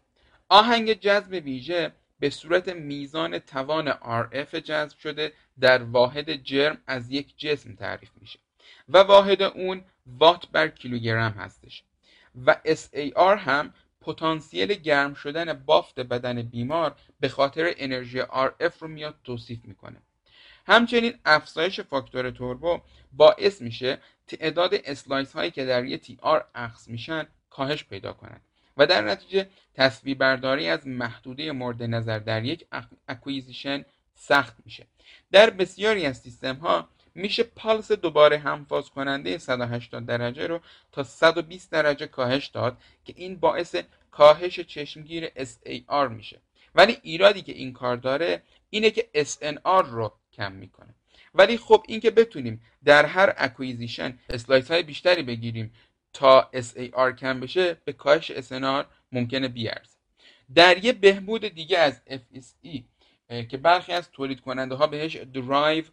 آهنگ 0.49 0.93
جذب 0.93 1.33
ویژه 1.45 1.93
به 2.19 2.31
صورت 2.31 2.69
میزان 2.69 3.39
توان 3.39 3.93
RF 3.93 4.55
جذب 4.55 4.99
شده 4.99 5.33
در 5.61 5.83
واحد 5.83 6.33
جرم 6.33 6.79
از 6.87 7.11
یک 7.11 7.39
جسم 7.39 7.75
تعریف 7.75 8.11
میشه. 8.21 8.39
و 8.89 8.99
واحد 8.99 9.43
اون 9.43 9.85
وات 10.07 10.49
بر 10.53 10.69
کیلوگرم 10.69 11.33
هستش. 11.33 11.83
و 12.47 12.57
SAR 12.65 13.39
هم 13.39 13.75
پتانسیل 14.00 14.75
گرم 14.75 15.15
شدن 15.15 15.53
بافت 15.53 16.00
بدن 16.00 16.43
بیمار 16.43 16.97
به 17.21 17.29
خاطر 17.29 17.75
انرژی 17.77 18.23
RF 18.23 18.79
رو 18.81 18.89
میاد 18.89 19.15
توصیف 19.25 19.65
می‌کنه. 19.65 20.03
همچنین 20.67 21.15
افزایش 21.25 21.81
فاکتور 21.81 22.31
توربو 22.31 22.81
باعث 23.12 23.62
میشه 23.62 23.99
تعداد 24.27 24.75
slice 24.75 25.33
هایی 25.33 25.50
که 25.50 25.65
در 25.65 25.85
یه 25.85 25.99
TR 25.99 26.45
اخذ 26.55 26.89
میشن 26.89 27.27
کاهش 27.50 27.85
پیدا 27.85 28.12
کنند 28.12 28.41
و 28.77 28.87
در 28.87 29.00
نتیجه 29.00 29.49
تصویر 29.75 30.17
برداری 30.17 30.69
از 30.69 30.87
محدوده 30.87 31.53
مورد 31.53 31.83
نظر 31.83 32.19
در 32.19 32.45
یک 32.45 32.67
acquisition 33.09 33.85
سخت 34.15 34.57
میشه. 34.65 34.87
در 35.33 35.50
بسیاری 35.50 36.07
از 36.07 36.19
سیستم 36.19 36.55
ها 36.55 36.89
میشه 37.14 37.43
پالس 37.43 37.93
دوباره 37.93 38.38
همفاز 38.38 38.90
کننده 38.90 39.38
180 39.38 40.07
درجه 40.07 40.47
رو 40.47 40.61
تا 40.93 41.02
120 41.02 41.71
درجه 41.71 42.07
کاهش 42.07 42.47
داد 42.47 42.79
که 43.05 43.14
این 43.17 43.37
باعث 43.37 43.76
کاهش 44.11 44.61
چشمگیر 44.61 45.29
SAR 45.29 46.09
میشه. 46.11 46.40
ولی 46.75 46.99
ایرادی 47.02 47.43
که 47.43 47.52
این 47.52 47.73
کار 47.73 47.97
داره 47.97 48.43
اینه 48.71 48.90
که 48.90 49.09
SNR 49.14 49.85
رو 49.85 50.12
کم 50.33 50.52
می‌کنه. 50.52 50.95
ولی 51.35 51.59
خب 51.59 51.85
این 51.88 52.00
که 52.00 52.11
بتونیم 52.11 52.62
در 52.85 53.07
هر 53.07 53.35
acquisition 53.37 54.19
slice 54.30 54.71
های 54.71 54.83
بیشتری 54.83 55.23
بگیریم 55.23 55.73
تا 56.12 56.50
SAR 56.55 57.14
کم 57.19 57.40
بشه 57.40 57.76
به 57.85 57.93
کاهش 57.93 58.33
SNR 58.33 58.85
ممکنه 59.12 59.49
بیارزه. 59.49 59.97
در 60.55 60.85
یه 60.85 60.93
بهبود 60.93 61.49
دیگه 61.49 61.79
از 61.79 62.00
FSE 62.09 62.83
که 63.50 63.57
برخی 63.57 63.93
از 63.93 64.11
تولید 64.11 64.40
کننده 64.40 64.75
ها 64.75 64.87
بهش 64.87 65.17
drive 65.16 65.85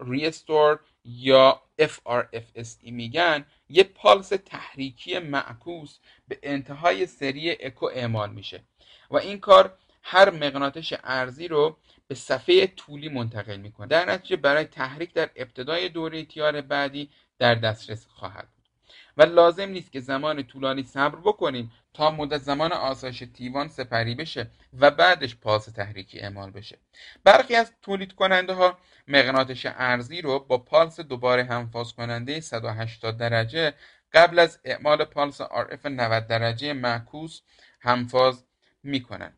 restore 0.00 0.80
یا 1.04 1.62
FRFSE 1.82 2.90
میگن 2.92 3.44
یه 3.68 3.84
پالس 3.84 4.28
تحریکی 4.28 5.18
معکوس 5.18 5.98
به 6.28 6.38
انتهای 6.42 7.06
سری 7.06 7.50
اکو 7.60 7.86
اعمال 7.86 8.30
میشه 8.30 8.62
و 9.10 9.16
این 9.16 9.40
کار 9.40 9.78
هر 10.02 10.30
مغناطش 10.30 10.94
عرضی 11.04 11.48
رو 11.48 11.76
به 12.08 12.14
صفحه 12.14 12.66
طولی 12.66 13.08
منتقل 13.08 13.56
می‌کنه. 13.56 13.86
در 13.86 14.10
نتیجه 14.10 14.36
برای 14.36 14.64
تحریک 14.64 15.12
در 15.12 15.30
ابتدای 15.36 15.88
دوره 15.88 16.24
TR 16.24 16.60
بعدی 16.60 17.10
در 17.38 17.54
دسترس 17.54 18.06
خواهد 18.06 18.48
بود. 18.48 18.68
و 19.16 19.22
لازم 19.22 19.68
نیست 19.68 19.92
که 19.92 20.00
زمان 20.00 20.42
طولانی 20.42 20.82
صبر 20.82 21.18
بکنیم 21.20 21.72
تا 21.96 22.10
مدت 22.10 22.42
زمان 22.42 22.72
آسایش 22.72 23.24
تیوان 23.34 23.68
سپری 23.68 24.14
بشه 24.14 24.50
و 24.80 24.90
بعدش 24.90 25.36
پاس 25.36 25.64
تحریکی 25.64 26.20
اعمال 26.20 26.50
بشه. 26.50 26.78
برخی 27.24 27.54
از 27.54 27.72
تولید 27.82 28.12
کننده 28.14 28.52
ها 28.52 28.78
مغناطش 29.08 29.66
ارزی 29.66 30.20
رو 30.20 30.38
با 30.38 30.58
پالس 30.58 31.00
دوباره 31.00 31.44
همفاز 31.44 31.92
کننده 31.92 32.40
180 32.40 33.16
درجه 33.16 33.74
قبل 34.12 34.38
از 34.38 34.58
اعمال 34.64 35.04
پالس 35.04 35.42
RF 35.42 35.86
90 35.86 36.26
درجه 36.26 36.72
معکوس 36.72 37.40
همفاز 37.80 38.44
می‌کنن. 38.82 39.32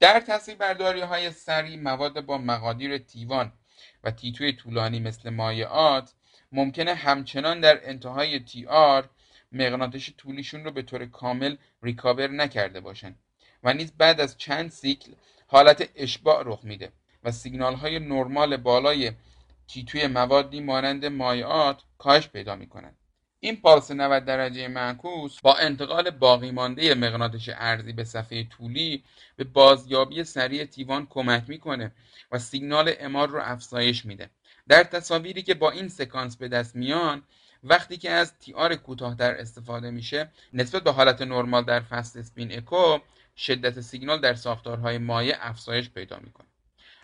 در 0.00 0.22
برداری 0.58 1.00
های 1.00 1.30
سری 1.30 1.76
مواد 1.76 2.20
با 2.20 2.38
مقادیر 2.38 2.98
تیوان 2.98 3.52
و 4.04 4.10
تیتوی 4.10 4.52
طولانی 4.52 5.00
مثل 5.00 5.30
مایعات 5.30 6.14
ممکنه 6.52 6.94
همچنان 6.94 7.60
در 7.60 7.80
انتهای 7.82 8.40
تی 8.40 8.66
آر 8.66 9.08
مغناطش 9.52 10.12
طولیشون 10.16 10.64
رو 10.64 10.70
به 10.70 10.82
طور 10.82 11.06
کامل 11.06 11.56
ریکاور 11.82 12.28
نکرده 12.28 12.80
باشن 12.80 13.14
و 13.62 13.72
نیز 13.72 13.92
بعد 13.92 14.20
از 14.20 14.38
چند 14.38 14.70
سیکل 14.70 15.12
حالت 15.46 15.88
اشباع 15.96 16.42
رخ 16.46 16.60
میده 16.62 16.92
و 17.24 17.32
سیگنال 17.32 17.74
های 17.74 17.98
نرمال 17.98 18.56
بالای 18.56 19.12
تیتوی 19.68 20.06
موادی 20.06 20.60
مانند 20.60 21.06
مایعات 21.06 21.82
کاهش 21.98 22.28
پیدا 22.28 22.56
می‌کنند 22.56 22.96
این 23.40 23.56
پالس 23.56 23.90
90 23.90 24.24
درجه 24.24 24.68
معکوس 24.68 25.40
با 25.40 25.54
انتقال 25.54 26.10
باقی 26.10 26.50
مانده 26.50 26.94
مغناطیس 26.94 27.48
ارزی 27.48 27.92
به 27.92 28.04
صفحه 28.04 28.44
طولی 28.44 29.04
به 29.36 29.44
بازیابی 29.44 30.24
سریع 30.24 30.64
تیوان 30.64 31.06
کمک 31.10 31.44
می‌کنه 31.48 31.92
و 32.32 32.38
سیگنال 32.38 32.94
امار 33.00 33.28
رو 33.28 33.40
افزایش 33.42 34.04
میده. 34.04 34.30
در 34.68 34.84
تصاویری 34.84 35.42
که 35.42 35.54
با 35.54 35.70
این 35.70 35.88
سکانس 35.88 36.36
به 36.36 36.48
دست 36.48 36.76
میان 36.76 37.22
وقتی 37.64 37.96
که 37.96 38.10
از 38.10 38.38
تیار 38.38 38.74
کوتاهتر 38.74 39.34
استفاده 39.34 39.90
میشه 39.90 40.30
نسبت 40.52 40.82
به 40.82 40.92
حالت 40.92 41.22
نرمال 41.22 41.64
در 41.64 41.80
فست 41.80 42.16
اسپین 42.16 42.58
اکو 42.58 42.98
شدت 43.36 43.80
سیگنال 43.80 44.20
در 44.20 44.34
ساختارهای 44.34 44.98
مایع 44.98 45.36
افزایش 45.40 45.90
پیدا 45.90 46.18
می‌کنه. 46.18 46.46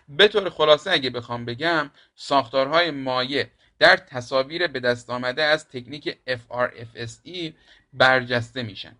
به 0.09 0.27
طور 0.27 0.49
خلاصه 0.49 0.91
اگه 0.91 1.09
بخوام 1.09 1.45
بگم 1.45 1.91
ساختارهای 2.15 2.91
مایع 2.91 3.47
در 3.79 3.97
تصاویر 3.97 4.67
به 4.67 4.79
دست 4.79 5.09
آمده 5.09 5.43
از 5.43 5.69
تکنیک 5.69 6.17
FRFSE 6.27 7.53
برجسته 7.93 8.63
میشن. 8.63 8.95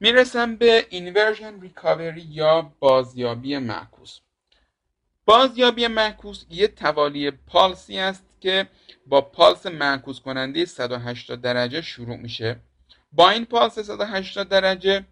می‌رسم 0.00 0.56
به 0.56 0.86
اینورژن 0.90 1.60
ریکاوری 1.60 2.20
یا 2.20 2.72
بازیابی 2.80 3.58
معکوس. 3.58 4.18
بازیابی 5.24 5.86
معکوس 5.86 6.44
یه 6.50 6.68
توالی 6.68 7.30
پالسی 7.30 7.98
است 7.98 8.25
که 8.40 8.68
با 9.06 9.20
پالس 9.20 9.66
معکوس 9.66 10.20
کننده 10.20 10.64
180 10.64 11.40
درجه 11.40 11.82
شروع 11.82 12.16
میشه. 12.16 12.60
با 13.12 13.30
این 13.30 13.44
پالس 13.44 13.78
180 13.78 14.48
درجه 14.48 15.04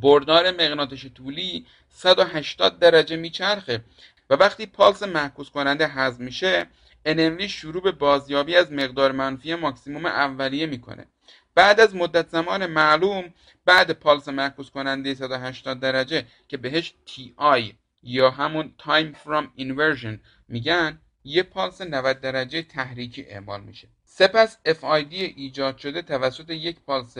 بردار 0.00 0.50
مغناطیس 0.50 1.06
طولی 1.14 1.66
180 1.88 2.78
درجه 2.78 3.16
میچرخه 3.16 3.84
و 4.30 4.34
وقتی 4.34 4.66
پالس 4.66 5.02
معکوس 5.02 5.50
کننده 5.50 5.86
حذف 5.86 6.20
میشه 6.20 6.66
انرژی 7.04 7.48
شروع 7.48 7.82
به 7.82 7.92
بازیابی 7.92 8.56
از 8.56 8.72
مقدار 8.72 9.12
منفی 9.12 9.54
ماکسیموم 9.54 10.06
اولیه 10.06 10.66
می‌کنه. 10.66 11.06
بعد 11.54 11.80
از 11.80 11.94
مدت 11.94 12.28
زمان 12.28 12.66
معلوم 12.66 13.34
بعد 13.64 13.90
پالس 13.90 14.28
معکوس 14.28 14.70
کننده 14.70 15.14
180 15.14 15.80
درجه 15.80 16.26
که 16.48 16.56
بهش 16.56 16.94
TI 17.06 17.74
یا 18.02 18.30
همون 18.30 18.74
Time 18.78 19.16
from 19.26 19.60
Inversion 19.60 20.18
میگن 20.48 21.00
یه 21.24 21.42
پالس 21.42 21.80
90 21.80 22.20
درجه 22.20 22.62
تحریکی 22.62 23.22
اعمال 23.22 23.60
میشه. 23.60 23.88
سپس 24.04 24.56
FID 24.66 25.12
ایجاد 25.12 25.78
شده 25.78 26.02
توسط 26.02 26.50
یک 26.50 26.76
پالس 26.80 27.18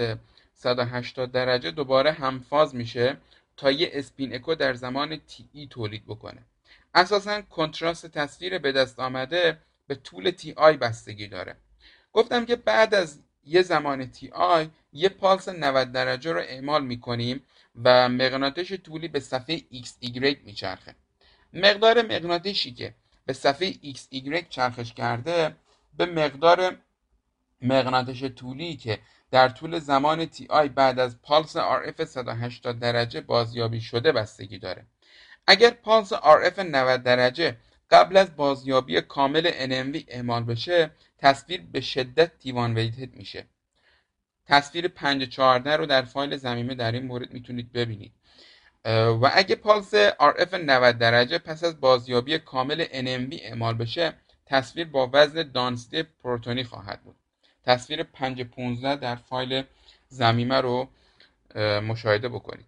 180 0.54 1.32
درجه 1.32 1.71
دوباره 1.71 2.12
همفاز 2.12 2.75
میشه 2.75 3.16
تا 3.56 3.71
یه 3.71 3.90
اسپین 3.92 4.35
اکو 4.35 4.54
در 4.54 4.75
زمان 4.75 5.16
تی 5.16 5.66
تولید 5.71 6.06
بکنه. 6.06 6.42
اساسا 6.94 7.42
کنتراست 7.42 8.06
تصویر 8.06 8.59
به 8.59 8.73
دست 8.73 9.00
آمده 9.00 9.59
به 9.87 9.94
طول 9.94 10.30
تی 10.30 10.52
آی 10.56 10.76
بستگی 10.76 11.26
داره. 11.26 11.56
گفتم 12.12 12.47
که 12.47 12.56
بعد 12.56 12.94
از 12.94 13.18
یه 13.44 13.62
زمان 13.62 14.06
تی 14.06 14.28
آی 14.28 14.68
یه 14.92 15.09
پالس 15.09 15.49
90 15.49 15.92
درجه 15.92 16.32
رو 16.32 16.40
اعمال 16.40 16.85
می‌کنیم 16.85 17.42
و 17.85 18.09
مغناطیس 18.09 18.73
طولی 18.73 19.09
به 19.09 19.21
صفحه 19.21 19.59
x 19.59 19.88
y 20.02 20.37
میچرخه. 20.44 20.94
مقدار 21.52 22.02
مغناطیسی 22.02 22.73
که 22.73 22.94
به 23.26 23.33
صفحه 23.33 23.73
XY 23.73 24.49
چرخش 24.49 24.93
کرده 24.93 25.57
به 25.97 26.07
مقدار 26.07 26.76
مغناطش 27.62 28.25
طولی 28.25 28.76
که 28.76 28.99
در 29.31 29.49
طول 29.49 29.79
زمان 29.79 30.25
تی 30.25 30.47
آی 30.50 30.69
بعد 30.69 30.99
از 30.99 31.23
پالس 31.23 31.57
RF 31.57 32.05
180 32.05 32.79
درجه 32.79 33.21
بازیابی 33.21 33.81
شده 33.81 34.12
بستگی 34.12 34.59
داره. 34.59 34.87
اگر 35.47 35.71
پالس 35.71 36.12
RF 36.12 36.59
90 36.59 37.02
درجه 37.02 37.57
قبل 37.91 38.17
از 38.17 38.37
بازیابی 38.37 39.00
کامل 39.00 39.50
NMV 39.50 40.05
اعمال 40.09 40.45
بشه 40.45 40.91
تصویر 41.19 41.62
به 41.73 41.81
شدت 41.81 42.38
تیوان 42.38 42.75
ویتد 42.75 43.14
میشه. 43.14 43.47
تصویر 44.47 44.88
514 44.88 45.76
رو 45.76 45.87
در 45.87 46.02
فایل 46.02 46.37
زمینه 46.37 46.75
در 46.75 46.93
این 46.93 47.07
مورد 47.07 47.33
می‌تونید 47.33 47.73
ببینید. 47.73 48.12
و 48.85 49.31
اگه 49.35 49.57
پالس 49.57 49.95
RF 50.11 50.55
90 50.55 50.99
درجه 50.99 51.39
پس 51.39 51.65
از 51.65 51.81
بازیابی 51.81 52.39
کامل 52.39 52.85
NMV 52.85 53.39
اعمال 53.43 53.75
بشه 53.75 54.12
تصویر 54.47 54.87
با 54.87 55.11
وزن 55.12 55.51
دانستی 55.55 56.03
پروتونی 56.03 56.65
خواهد 56.65 57.03
بود. 57.03 57.17
تصویر 57.65 58.03
515 58.03 58.97
در 58.97 59.17
فایل 59.17 59.62
زمیمه 60.09 60.61
رو 60.61 60.89
مشاهده 61.89 62.29
بکنید. 62.29 62.67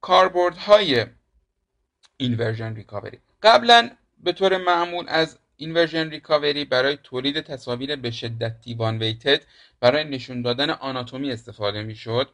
کاربردهای 0.00 0.56
inversion 0.56 2.74
recovery. 2.74 3.18
قبلا 3.42 3.90
به 4.18 4.32
طور 4.32 4.56
معمول 4.56 5.04
از 5.08 5.38
inversion 5.56 6.10
recovery 6.10 6.64
برای 6.64 6.98
تولید 7.02 7.40
تصاویر 7.40 7.96
به 7.96 8.10
شدت 8.10 8.60
دیوان 8.60 8.98
ویتد 8.98 9.42
برای 9.80 10.04
نشون 10.04 10.42
دادن 10.42 10.70
آناتومی 10.70 11.32
استفاده 11.32 11.82
می‌شد. 11.82 12.30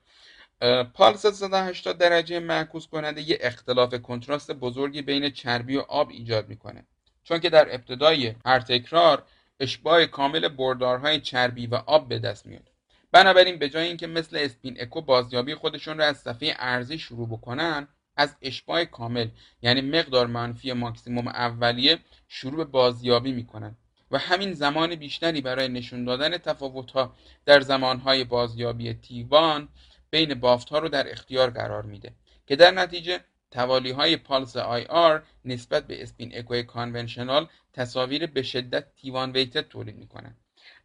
پالس 0.95 1.27
180 1.27 1.99
درجه 1.99 2.41
معکوس 2.41 2.87
کننده 2.87 3.31
یه 3.31 3.39
اختلاف 3.41 3.95
کنتراست 3.95 4.51
بزرگی 4.51 5.03
بین 5.03 5.31
چربی 5.31 5.77
و 5.77 5.81
آب 5.81 6.09
ایجاد 6.11 6.49
می‌کنه. 6.49 6.87
چون 7.25 7.41
که 7.41 7.51
در 7.51 7.75
ابتدای 7.75 8.35
هر 8.47 8.61
تکرار 8.61 9.23
اشباع 9.61 10.07
کامل 10.07 10.49
بردارهای 10.49 11.21
چربی 11.21 11.67
و 11.67 11.75
آب 11.75 12.09
به 12.09 12.19
دست 12.19 12.47
میاد. 12.47 12.71
بنابراین 13.13 13.59
به 13.59 13.69
جای 13.69 13.87
اینکه 13.87 14.07
مثل 14.07 14.37
spin 14.37 14.77
echo 14.81 15.01
بازیابی 15.01 15.55
خودشون 15.55 15.99
رو 15.99 16.05
از 16.05 16.17
صفحه 16.17 16.55
عرضی 16.59 16.99
شروع 16.99 17.29
بکنن 17.29 17.89
از 18.17 18.37
اشباع 18.43 18.85
کامل 18.85 19.29
یعنی 19.63 19.81
مقدار 19.81 20.27
منفی 20.27 20.73
ماکسیموم 20.73 21.29
اولیه 21.29 21.99
شروع 22.29 22.57
به 22.57 22.65
بازیابی 22.65 23.33
می‌کنن. 23.33 23.77
و 24.11 24.19
همین 24.19 24.53
زمان 24.53 24.95
بیشتری 24.95 25.41
برای 25.41 25.69
نشون 25.69 26.05
دادن 26.05 26.39
تفاوتها 26.39 27.15
در 27.45 27.61
زمانهای 27.61 28.25
بازیابی 28.25 28.95
T1 28.95 29.69
بین 30.11 30.35
بافتها 30.35 30.79
رو 30.79 30.89
در 30.89 31.13
اختیار 31.13 31.51
قرار 31.51 31.83
میده 31.83 32.13
که 32.47 32.57
در 32.57 32.71
نتیجه 32.71 33.21
توالی 33.51 33.91
های 33.91 34.17
پالس 34.17 34.57
IR 34.57 35.23
نسبت 35.45 35.87
به 35.87 36.03
spin 36.03 36.39
echo 36.39 36.63
ی 36.63 36.69
conventional 36.69 37.49
تصاویر 37.73 38.27
به 38.27 38.43
شدت 38.43 38.85
تیوان 38.97 39.33
ویتد 39.33 39.69
تولید 39.69 39.97
می‌کنن. 39.97 40.37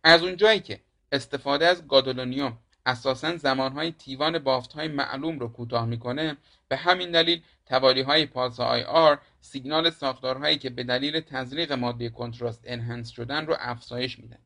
از 0.03 0.23
اونجایی 0.23 0.59
که 0.59 0.79
استفاده 1.11 1.67
از 1.67 1.87
گادولینیوم 1.87 2.57
اساسا 2.85 3.37
زمانهای 3.37 3.91
T1 3.91 4.39
بافت 4.39 4.73
های 4.73 4.87
معلوم 4.87 5.39
رو 5.39 5.47
کوتاه 5.47 5.85
می‌کنه 5.85 6.37
به 6.67 6.75
همین 6.75 7.11
دلیل 7.11 7.41
توالی 7.65 8.01
های 8.01 8.25
پالس 8.25 8.59
IR 8.59 9.21
سیگنال 9.41 9.89
ساختارهایی 9.89 10.57
که 10.57 10.69
به 10.69 10.83
دلیل 10.83 11.19
تزریق 11.19 11.71
ماده 11.71 12.09
کنتراست 12.09 12.61
enhance 12.63 13.09
شدن 13.09 13.45
رو 13.45 13.55
افزایش 13.59 14.19
میدن. 14.19 14.39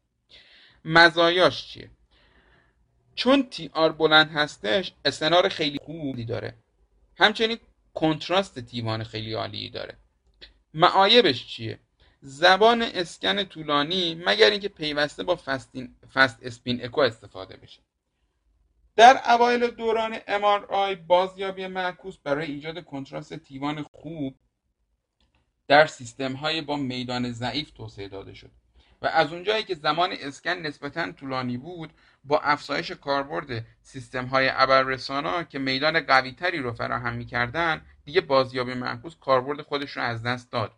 مزایاش 0.85 1.67
چیه؟ 1.67 1.89
چون 3.19 3.43
TR 3.43 3.91
بلند 3.91 4.31
هستش 4.31 4.93
SNR 5.05 5.49
خیلی 5.49 5.79
خوبی 5.85 6.25
داره. 6.25 6.55
همچنین 7.17 7.57
کنتراست 7.93 8.59
T1 8.59 9.03
خیلی 9.03 9.33
عالی 9.33 9.69
داره. 9.69 9.97
معایبش 10.73 11.47
چیه؟ 11.47 11.79
زبان 12.21 12.81
اسکن 12.81 13.43
طولانی 13.43 14.15
مگر 14.25 14.49
اینکه 14.49 14.69
پیوسته 14.69 15.23
با 15.23 15.35
فستین، 15.35 15.95
فست 16.13 16.39
اسپین 16.41 16.85
اکو 16.85 17.01
استفاده 17.01 17.57
بشه. 17.57 17.81
در 18.95 19.21
اوایل 19.25 19.67
دوران 19.67 20.19
MRI 20.19 20.95
بازیابی 21.07 21.67
معکوس 21.67 22.17
برای 22.17 22.51
ایجاد 22.51 22.83
کنتراست 22.83 23.35
تیوان 23.37 23.83
خوب 23.83 24.35
در 25.67 25.87
سیستم 25.87 26.33
های 26.33 26.61
با 26.61 26.75
میدان 26.75 27.31
ضعیف 27.31 27.71
توسعه 27.71 28.07
داده 28.07 28.33
شد. 28.33 28.51
و 29.01 29.07
از 29.07 29.33
اونجایی 29.33 29.63
که 29.63 29.75
زمان 29.75 30.11
اسکن 30.11 30.49
نسبتا 30.49 31.11
طولانی 31.11 31.57
بود 31.57 31.93
با 32.23 32.39
افزایش 32.39 32.91
کاربرد 32.91 33.65
سیستم 33.81 34.25
های 34.25 34.49
ابررسانا 34.53 35.43
که 35.43 35.59
میدان 35.59 35.99
قویتری 35.99 36.59
رو 36.59 36.73
فراهم 36.73 37.13
می‌کردن 37.13 37.81
دیگه 38.05 38.21
بازیابی 38.21 38.73
معکوس 38.73 39.15
کاربرد 39.21 39.61
خودش 39.61 39.97
رو 39.97 40.03
از 40.03 40.23
دست 40.23 40.51
داد. 40.51 40.71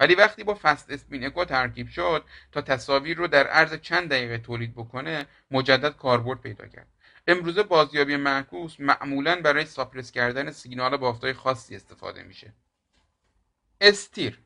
ولی 0.00 0.14
وقتی 0.14 0.44
با 0.44 0.58
فست 0.62 0.90
اسپین 0.90 1.26
اکو 1.26 1.44
ترکیب 1.44 1.88
شد 1.88 2.24
تا 2.52 2.60
تصاویر 2.60 3.16
رو 3.16 3.28
در 3.28 3.46
عرض 3.46 3.74
چند 3.74 4.08
دقیقه 4.08 4.38
تولید 4.38 4.74
بکنه 4.74 5.26
مجدد 5.50 5.96
کاربرد 5.96 6.40
پیدا 6.40 6.66
کرد. 6.66 6.86
امروزه 7.26 7.62
بازیابی 7.62 8.16
معکوس 8.16 8.80
معمولا 8.80 9.40
برای 9.40 9.64
ساپرس 9.64 10.12
کردن 10.12 10.50
سیگنال 10.50 10.96
بافتای 10.96 11.32
خاصی 11.32 11.76
استفاده 11.76 12.22
میشه. 12.22 12.52
استیر 13.80 14.38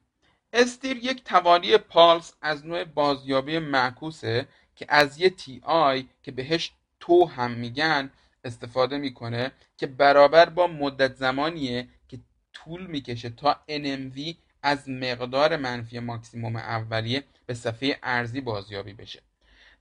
استیر 0.53 0.97
یک 0.97 1.25
توالی 1.25 1.79
پالس 1.79 2.33
از 2.43 2.67
نوع 2.67 2.85
بازیابی 2.85 3.59
معکوسه 3.59 4.49
که 4.77 4.87
از 4.89 5.21
یه 5.21 5.31
تی 5.31 5.61
آی 5.65 6.09
که 6.23 6.33
بهش 6.33 6.73
تو 7.01 7.25
هم 7.25 7.51
میگن 7.51 8.11
استفاده 8.45 8.99
می‌کنه 8.99 9.53
که 9.77 9.87
برابر 9.87 10.49
با 10.49 10.67
مدت 10.67 11.15
زمانیه 11.15 11.89
که 12.09 12.19
طول 12.53 12.87
می‌کشه 12.87 13.31
تا 13.31 13.61
NMV 13.69 14.35
از 14.63 14.89
مقدار 14.89 15.57
منفی 15.57 15.99
ماکسیموم 15.99 16.57
اولیه 16.57 17.25
به 17.47 17.55
صفحه 17.55 17.99
عرضی 18.03 18.41
بازیابی 18.41 18.93
بشه. 18.93 19.23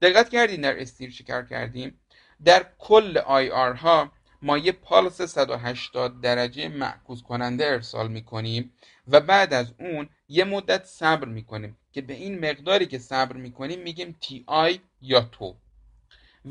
دقت 0.02 0.30
کردین 0.30 0.62
در 0.62 0.82
STIR 0.82 1.12
چیکار 1.12 1.46
کردیم؟ 1.46 2.00
در 2.46 2.66
کل 2.78 3.18
IR 3.18 3.74
ها 3.74 4.12
ما 4.42 4.58
یه 4.58 4.72
پالس 4.72 5.22
180 5.22 6.22
درجه 6.22 6.68
معکوس 6.68 7.22
کننده 7.22 7.66
ارسال 7.66 8.08
می‌کنیم 8.08 8.74
و 9.08 9.20
بعد 9.20 9.54
از 9.54 9.74
اون 9.80 10.10
یه 10.30 10.44
مدت 10.44 10.86
صبر 10.86 11.28
می‌کنیم 11.28 11.78
که 11.92 12.02
به 12.02 12.14
این 12.14 12.50
مقداری 12.50 12.86
که 12.86 13.00
صبر 13.00 13.36
می‌کنیم 13.36 13.80
میگیم 13.80 14.18
TI 14.22 14.80
یا 15.02 15.22
tau. 15.22 15.56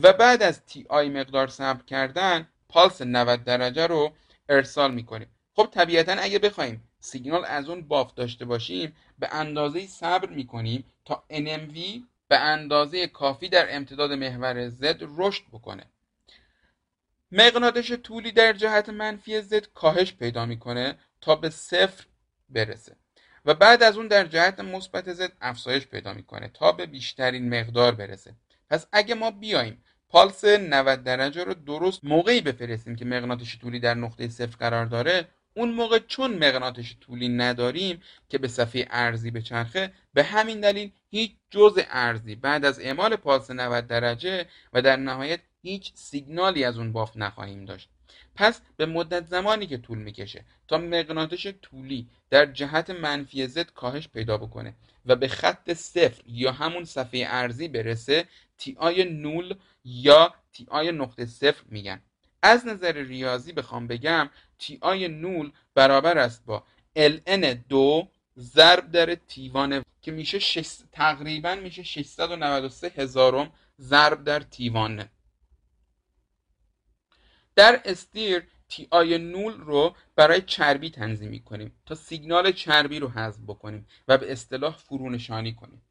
و 0.02 0.12
بعد 0.12 0.42
از 0.42 0.66
TI 0.66 1.08
مقدار 1.08 1.48
صبر 1.48 1.82
کردن 1.82 2.48
پالس 2.68 3.02
90 3.02 3.44
درجه 3.44 3.86
رو 3.86 4.12
ارسال 4.48 4.94
می‌کنیم. 4.94 5.28
خب 5.56 5.68
طبیعتا 5.72 6.12
اگه 6.12 6.38
بخوایم 6.38 6.82
سیگنال 7.00 7.44
از 7.44 7.68
اون 7.68 7.88
بافت 7.88 8.14
داشته 8.14 8.44
باشیم 8.44 8.96
به 9.18 9.28
اندازه 9.32 9.86
صبر 9.86 10.28
می‌کنیم 10.28 10.84
تا 11.04 11.24
NMV 11.30 11.78
به 12.28 12.38
اندازه 12.38 13.06
کافی 13.06 13.48
در 13.48 13.76
امتداد 13.76 14.12
محور 14.12 14.70
Z 14.70 14.96
رشد 15.18 15.42
بکنه. 15.52 15.84
مغناطش 17.32 17.92
طولی 17.92 18.32
در 18.32 18.52
جهت 18.52 18.88
منفی 18.88 19.42
Z 19.42 19.66
کاهش 19.74 20.12
پیدا 20.12 20.46
می‌کنه 20.46 20.98
تا 21.20 21.36
به 21.36 21.50
صفر 21.50 22.04
برسه 22.48 22.96
و 23.44 23.54
بعد 23.54 23.82
از 23.82 23.96
اون 23.96 24.08
در 24.08 24.24
جهت 24.24 24.60
مثبت 24.60 25.14
Z 25.14 25.30
افزایش 25.40 25.86
پیدا 25.86 26.12
می‌کنه 26.14 26.50
تا 26.54 26.72
به 26.72 26.86
بیشترین 26.86 27.60
مقدار 27.60 27.94
برسه. 27.94 28.34
پس 28.70 28.86
اگه 28.92 29.14
ما 29.14 29.30
بیایم 29.30 29.84
پالس 30.08 30.44
90 30.44 31.04
درجه 31.04 31.44
رو 31.44 31.54
درست 31.54 32.04
موقعی 32.04 32.40
بفرستیم 32.40 32.96
که 32.96 33.04
مغناطش 33.04 33.58
طولی 33.58 33.80
در 33.80 33.94
نقطه 33.94 34.28
صفر 34.28 34.56
قرار 34.56 34.86
داره 34.86 35.28
اون 35.54 35.70
موقع 35.70 35.98
چون 35.98 36.34
مغناطش 36.34 36.96
طولی 37.00 37.28
نداریم 37.28 38.02
که 38.28 38.38
به 38.38 38.48
صفحه 38.48 38.86
ارزی 38.90 39.30
به 39.30 39.42
چرخه 39.42 39.92
به 40.14 40.22
همین 40.22 40.60
دلیل 40.60 40.90
هیچ 41.10 41.32
جزء 41.50 41.82
ارزی 41.90 42.34
بعد 42.34 42.64
از 42.64 42.80
اعمال 42.80 43.16
پالس 43.16 43.50
90 43.50 43.86
درجه 43.86 44.46
و 44.72 44.82
در 44.82 44.96
نهایت 44.96 45.40
هیچ 45.62 45.92
سیگنالی 45.94 46.64
از 46.64 46.78
اون 46.78 46.92
بافت 46.92 47.16
نخواهیم 47.16 47.64
داشت 47.64 47.88
پس 48.34 48.60
به 48.76 48.86
مدت 48.86 49.26
زمانی 49.26 49.66
که 49.66 49.78
طول 49.78 49.98
می‌کشه 49.98 50.44
تا 50.68 50.78
مغناطش 50.78 51.46
طولی 51.62 52.08
در 52.30 52.46
جهت 52.46 52.90
منفی 52.90 53.46
زد 53.46 53.70
کاهش 53.72 54.08
پیدا 54.08 54.36
بکنه 54.36 54.74
و 55.06 55.16
به 55.16 55.28
خط 55.28 55.72
صفر 55.72 56.22
یا 56.26 56.52
همون 56.52 56.84
صفحه 56.84 57.26
ارزی 57.28 57.68
برسه 57.68 58.24
تی 58.58 58.76
آی 58.78 59.04
نول 59.04 59.54
یا 59.84 60.34
تی 60.52 60.66
آی 60.70 60.92
نقطه 60.92 61.26
صفر 61.26 61.64
میگن 61.68 62.02
از 62.42 62.66
نظر 62.66 62.92
ریاضی 62.92 63.52
بخوام 63.52 63.86
بگم 63.86 64.30
تی 64.58 64.78
آی 64.80 65.08
نول 65.08 65.52
برابر 65.74 66.18
است 66.18 66.44
با 66.46 66.64
ln 66.96 67.56
دو 67.68 68.08
ضرب 68.38 68.90
در 68.90 69.14
تیوان 69.14 69.84
که 70.02 70.10
میشه. 70.12 70.62
تقریبا 70.92 71.54
میشه 71.54 71.82
693 71.82 72.92
هزارم 72.96 73.52
ضرب 73.80 74.24
در 74.24 74.40
تیوانه 74.40 75.10
در 77.58 77.80
استیر 77.84 78.42
تی 78.68 78.88
آی 78.90 79.18
نول 79.18 79.60
رو 79.60 79.94
برای 80.16 80.40
چربی 80.40 80.90
تنظیم 80.90 81.42
کنیم 81.44 81.72
تا 81.86 81.94
سیگنال 81.94 82.52
چربی 82.52 82.98
رو 82.98 83.08
حذف 83.08 83.40
بکنیم 83.46 83.86
و 84.08 84.18
به 84.18 84.32
اصطلاح 84.32 84.76
فرونشانی 84.76 85.54
کنیم. 85.54 85.82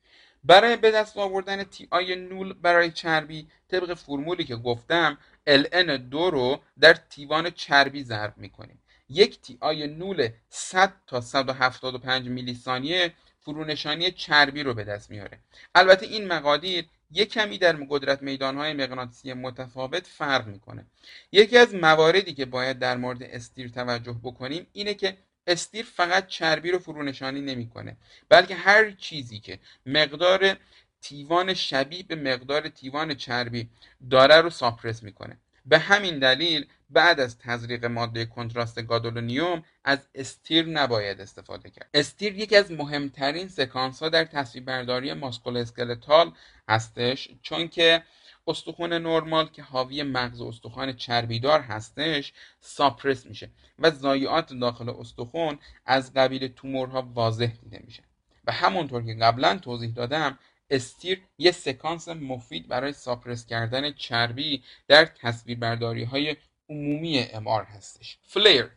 برای 0.44 0.78
به 0.78 0.92
دست 0.92 1.18
آوردن 1.18 1.64
تی 1.64 1.88
آی 1.92 2.16
نول 2.16 2.54
برای 2.54 2.92
چربی 2.92 3.48
طبق 3.68 3.94
فرمولی 3.94 4.44
که 4.44 4.56
گفتم 4.56 5.18
ln 5.48 5.90
دو 5.90 6.30
رو 6.30 6.60
در 6.80 6.94
تیوان 6.94 7.50
چربی 7.50 8.04
ضرب 8.04 8.34
می‌کنیم. 8.38 8.82
یک 9.10 9.42
تی 9.42 9.58
آی 9.60 9.88
نول 9.88 10.30
100 10.50 10.94
تا 11.08 11.22
175 11.22 12.30
میلی 12.30 12.54
ثانیه 12.54 13.14
فرونشانی 13.40 14.12
چربی 14.12 14.64
رو 14.64 14.74
به 14.74 14.84
دست 14.84 15.12
میاره. 15.12 15.40
البته 15.76 16.06
این 16.06 16.28
مقادیر 16.28 16.86
یک 17.12 17.34
کمی 17.34 17.58
در 17.58 17.76
قدرت 17.90 18.22
میدانهای 18.22 18.74
مغناطیسی 18.74 19.34
متفاوت 19.34 20.08
فرق 20.08 20.48
می‌کنه. 20.48 20.86
یکی 21.32 21.58
از 21.58 21.76
مواردی 21.76 22.34
که 22.34 22.46
باید 22.46 22.80
در 22.80 22.98
مورد 22.98 23.24
استیر 23.24 23.70
توجه 23.70 24.16
بکنیم 24.24 24.68
اینه 24.74 24.94
که 24.94 25.18
استیر 25.48 25.86
فقط 25.86 26.28
چربی 26.28 26.72
رو 26.72 26.80
فرونشانی 26.80 27.42
نمی‌کنه 27.42 27.98
بلکه 28.30 28.56
هر 28.56 28.92
چیزی 28.92 29.40
که 29.40 29.60
مقدار 29.86 30.58
T1 31.02 31.54
شبیه 31.54 32.04
به 32.04 32.16
مقدار 32.16 32.70
T1 32.70 33.16
چربی 33.16 33.70
داره 34.10 34.36
رو 34.42 34.50
suppress 34.50 35.04
می‌کنه. 35.04 35.38
به 35.68 35.80
همین 35.80 36.20
دلیل 36.20 36.66
بعد 36.90 37.20
از 37.20 37.38
تزریق 37.38 37.86
ماده 37.86 38.26
کنتراست 38.26 38.82
گادولینیوم 38.82 39.64
از 39.84 40.00
STIR 40.16 40.66
نباید 40.66 41.22
استفاده 41.22 41.70
کرد. 41.70 41.90
STIR 41.94 42.40
یکی 42.40 42.56
از 42.56 42.72
مهمترین 42.72 43.48
سکانس 43.48 44.04
ها 44.04 44.10
در 44.10 44.26
تصویر 44.26 44.64
برداری 44.64 45.14
musculoskeletal 45.14 46.32
هستش 46.70 47.30
چون 47.42 47.68
که 47.68 48.04
استخوان 48.48 48.94
نرمال 48.94 49.50
که 49.50 49.64
حاوی 49.64 50.04
مغز 50.04 50.42
استخوان 50.42 50.94
چربیدار 50.94 51.62
هستش 51.62 52.34
suppress 52.60 53.26
میشه 53.26 53.50
و 53.80 53.90
ضایعات 53.90 54.54
داخل 54.54 54.90
استخوان 54.90 55.60
از 55.86 56.14
قبیل 56.14 56.48
تومورها 56.48 57.02
واضح 57.14 57.52
دیده 57.64 57.82
میشه. 57.86 58.04
و 58.48 58.52
همونطور 58.52 59.04
که 59.04 59.14
قبلا 59.14 59.58
توضیح 59.58 59.94
دادم 59.94 60.40
STIR 60.70 61.22
یه 61.38 61.52
سکانس 61.52 62.08
مفید 62.08 62.68
برای 62.68 62.94
suppress 62.94 63.46
کردن 63.46 63.92
چربی 63.92 64.64
در 64.88 65.06
تصویربرداری 65.06 66.04
های 66.04 66.38
عمومی 66.70 67.20
MR 67.20 67.64
هستش. 67.64 68.18
FLAIR 68.24 68.70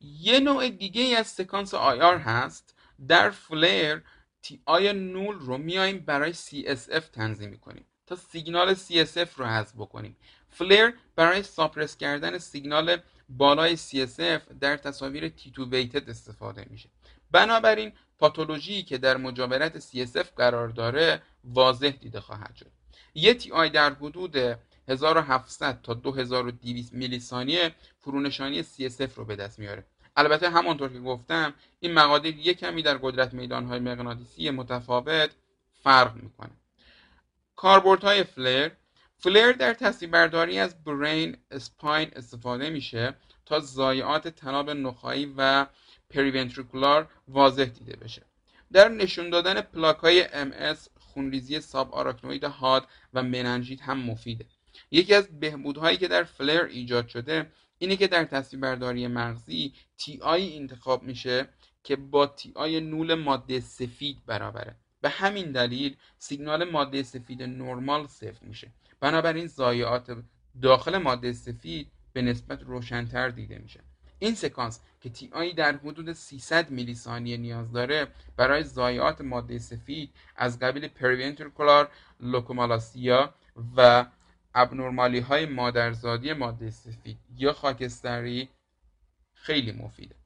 یه 0.00 0.40
نوع 0.40 0.68
دیگه 0.68 1.18
از 1.18 1.26
سکانس 1.26 1.74
IR 1.74 2.18
هست. 2.18 2.74
در 3.08 3.30
FLAIR 3.30 4.02
TI 4.42 4.60
null 4.64 5.34
رو 5.38 5.58
میایم 5.58 5.98
برای 5.98 6.34
CSF 6.34 7.04
تنظیم 7.12 7.50
می‌کنیم. 7.50 7.84
تا 8.06 8.16
سیگنال 8.16 8.74
CSF 8.74 9.28
رو 9.36 9.46
حذف 9.46 9.72
بکنیم. 9.74 10.16
FLAIR 10.50 10.94
برای 11.16 11.42
suppress 11.42 11.96
کردن 11.96 12.38
سیگنال 12.38 12.96
بالای 13.28 13.76
CSF 13.76 14.54
در 14.60 14.76
تصاویر 14.76 15.28
T2 15.28 15.70
weighted 15.70 16.10
استفاده 16.10 16.66
میشه. 16.70 16.88
بنابراین 17.30 17.92
پاتولوژی 18.18 18.82
که 18.82 18.98
در 18.98 19.16
مجاورت 19.16 19.80
CSF 19.80 20.26
قرار 20.36 20.68
داره 20.68 21.22
واضح 21.44 21.90
دیده 21.90 22.20
خواهد 22.20 22.54
شد. 22.56 22.70
یه 23.14 23.34
تی 23.34 23.52
آی 23.52 23.70
در 23.70 23.94
حدود 23.94 24.36
1700 24.88 25.82
تا 25.82 25.94
2200 25.94 26.92
میلی 26.92 27.20
ثانیه 27.20 27.74
فرونشانی 28.00 28.62
CSF 28.62 29.14
رو 29.16 29.24
به 29.24 29.36
دست 29.36 29.58
میاره. 29.58 29.84
البته 30.16 30.50
همانطور 30.50 30.92
که 30.92 31.00
گفتم 31.00 31.54
این 31.80 31.92
مقادیر 31.92 32.38
یک 32.38 32.58
کمی 32.58 32.82
در 32.82 32.98
قدرت 33.02 33.34
میدانهای 33.34 33.80
مغناطیسی 33.80 34.50
متفاوت 34.50 35.30
فرق 35.82 36.14
می‌کنه. 36.14 36.50
کاربردهای 37.56 38.24
فلر 38.24 38.70
فلر 39.18 39.52
در 39.52 39.74
تصویربرداری 39.74 40.58
از 40.58 40.84
برین 40.84 41.36
اسپاین 41.50 42.10
استفاده 42.16 42.70
میشه 42.70 43.14
تا 43.46 43.60
ضایعات 43.60 44.28
طناب 44.28 44.70
نخاعی 44.70 45.34
و 45.36 45.66
periventricular 46.10 47.08
واضح 47.28 47.64
دیده 47.64 47.96
بشه. 47.96 48.22
در 48.72 48.88
نشون 48.88 49.30
دادن 49.30 49.60
پلاک 49.60 49.96
های 49.96 50.24
MS 50.24 50.78
خونریزی 51.14 51.60
subarachnoid 51.60 52.44
حاد 52.44 52.86
و 53.14 53.22
مننژیت 53.22 53.82
هم 53.82 53.98
مفیده. 53.98 54.46
یکی 54.90 55.14
از 55.14 55.40
بهبودهایی 55.40 55.96
که 55.96 56.08
در 56.08 56.24
FLAIR 56.24 56.64
ایجاد 56.64 57.08
شده 57.08 57.50
اینه 57.78 57.96
که 57.96 58.06
در 58.06 58.24
تصویربرداری 58.24 59.06
مغزی 59.06 59.72
TI 59.98 60.56
انتخاب 60.56 61.02
میشه 61.02 61.48
که 61.84 61.96
با 61.96 62.26
TI 62.26 62.52
null 62.54 63.14
ماده 63.14 63.60
سفید 63.60 64.26
برابره. 64.26 64.76
به 65.00 65.08
همین 65.08 65.52
دلیل 65.52 65.96
سیگنال 66.18 66.70
ماده 66.70 67.02
سفید 67.02 67.42
نرمال 67.42 68.06
صفر 68.06 68.46
میشه. 68.46 68.72
بنابراین 69.00 69.46
ضایعات 69.46 70.16
داخل 70.62 70.98
ماده 70.98 71.32
سفید 71.32 71.90
به 72.12 72.22
نسبت 72.22 72.62
روشنتر 72.62 73.28
دیده 73.28 73.58
میشه. 73.58 73.80
این 74.24 74.34
سکانس 74.34 74.80
که 75.00 75.10
TI 75.10 75.52
در 75.52 75.76
حدود 75.76 76.12
300 76.12 76.70
میلی 76.70 76.94
ثانیه 76.94 77.36
نیاز 77.36 77.72
داره 77.72 78.06
برای 78.36 78.62
ضایعات 78.62 79.20
ماده 79.20 79.58
سفید 79.58 80.10
از 80.36 80.58
قبیل 80.58 80.88
periventricular 80.88 81.90
leukomalacia 82.20 83.34
و 83.76 84.06
abnormality 84.54 85.20
های 85.20 85.46
مادرزادی 85.46 86.32
ماده 86.32 86.70
سفید 86.70 87.18
یا 87.36 87.52
خاکستری 87.52 88.48
خیلی 89.34 89.72
مفیده. 89.72 90.16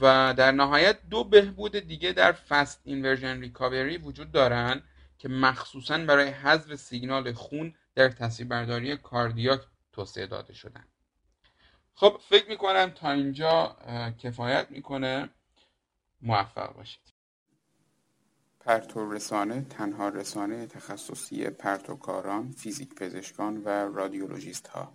و 0.00 0.34
در 0.36 0.52
نهایت 0.52 0.98
دو 1.10 1.24
بهبود 1.24 1.76
دیگه 1.76 2.12
در 2.12 2.32
fast 2.32 2.80
inversion 2.84 3.40
recovery 3.40 3.96
وجود 3.98 4.32
دارن 4.32 4.82
که 5.18 5.28
مخصوصا 5.28 5.98
برای 5.98 6.28
حذف 6.28 6.74
سیگنال 6.74 7.32
خون 7.32 7.74
در 7.94 8.08
تصویربرداری 8.08 8.96
کاردیاک 8.96 9.60
توسعه 9.92 10.26
داده 10.26 10.54
شدن. 10.54 10.91
خب 11.94 12.20
فکر 12.28 12.48
می‌کنم 12.48 12.90
تا 12.90 13.10
اینجا 13.10 13.76
کفایت 14.18 14.70
می‌کنه. 14.70 15.30
موفق 16.22 16.74
باشید. 16.74 17.12
پرتو 18.60 19.12
رسانه 19.12 19.60
تنها 19.62 20.08
رسانه 20.08 20.66
تخصصی 20.66 21.50
پرتوکاران، 21.50 22.52
فیزیک 22.52 22.94
پزشکان 22.94 23.56
و 23.56 23.68
رادیولوژیست 23.68 24.68
ها 24.68 24.92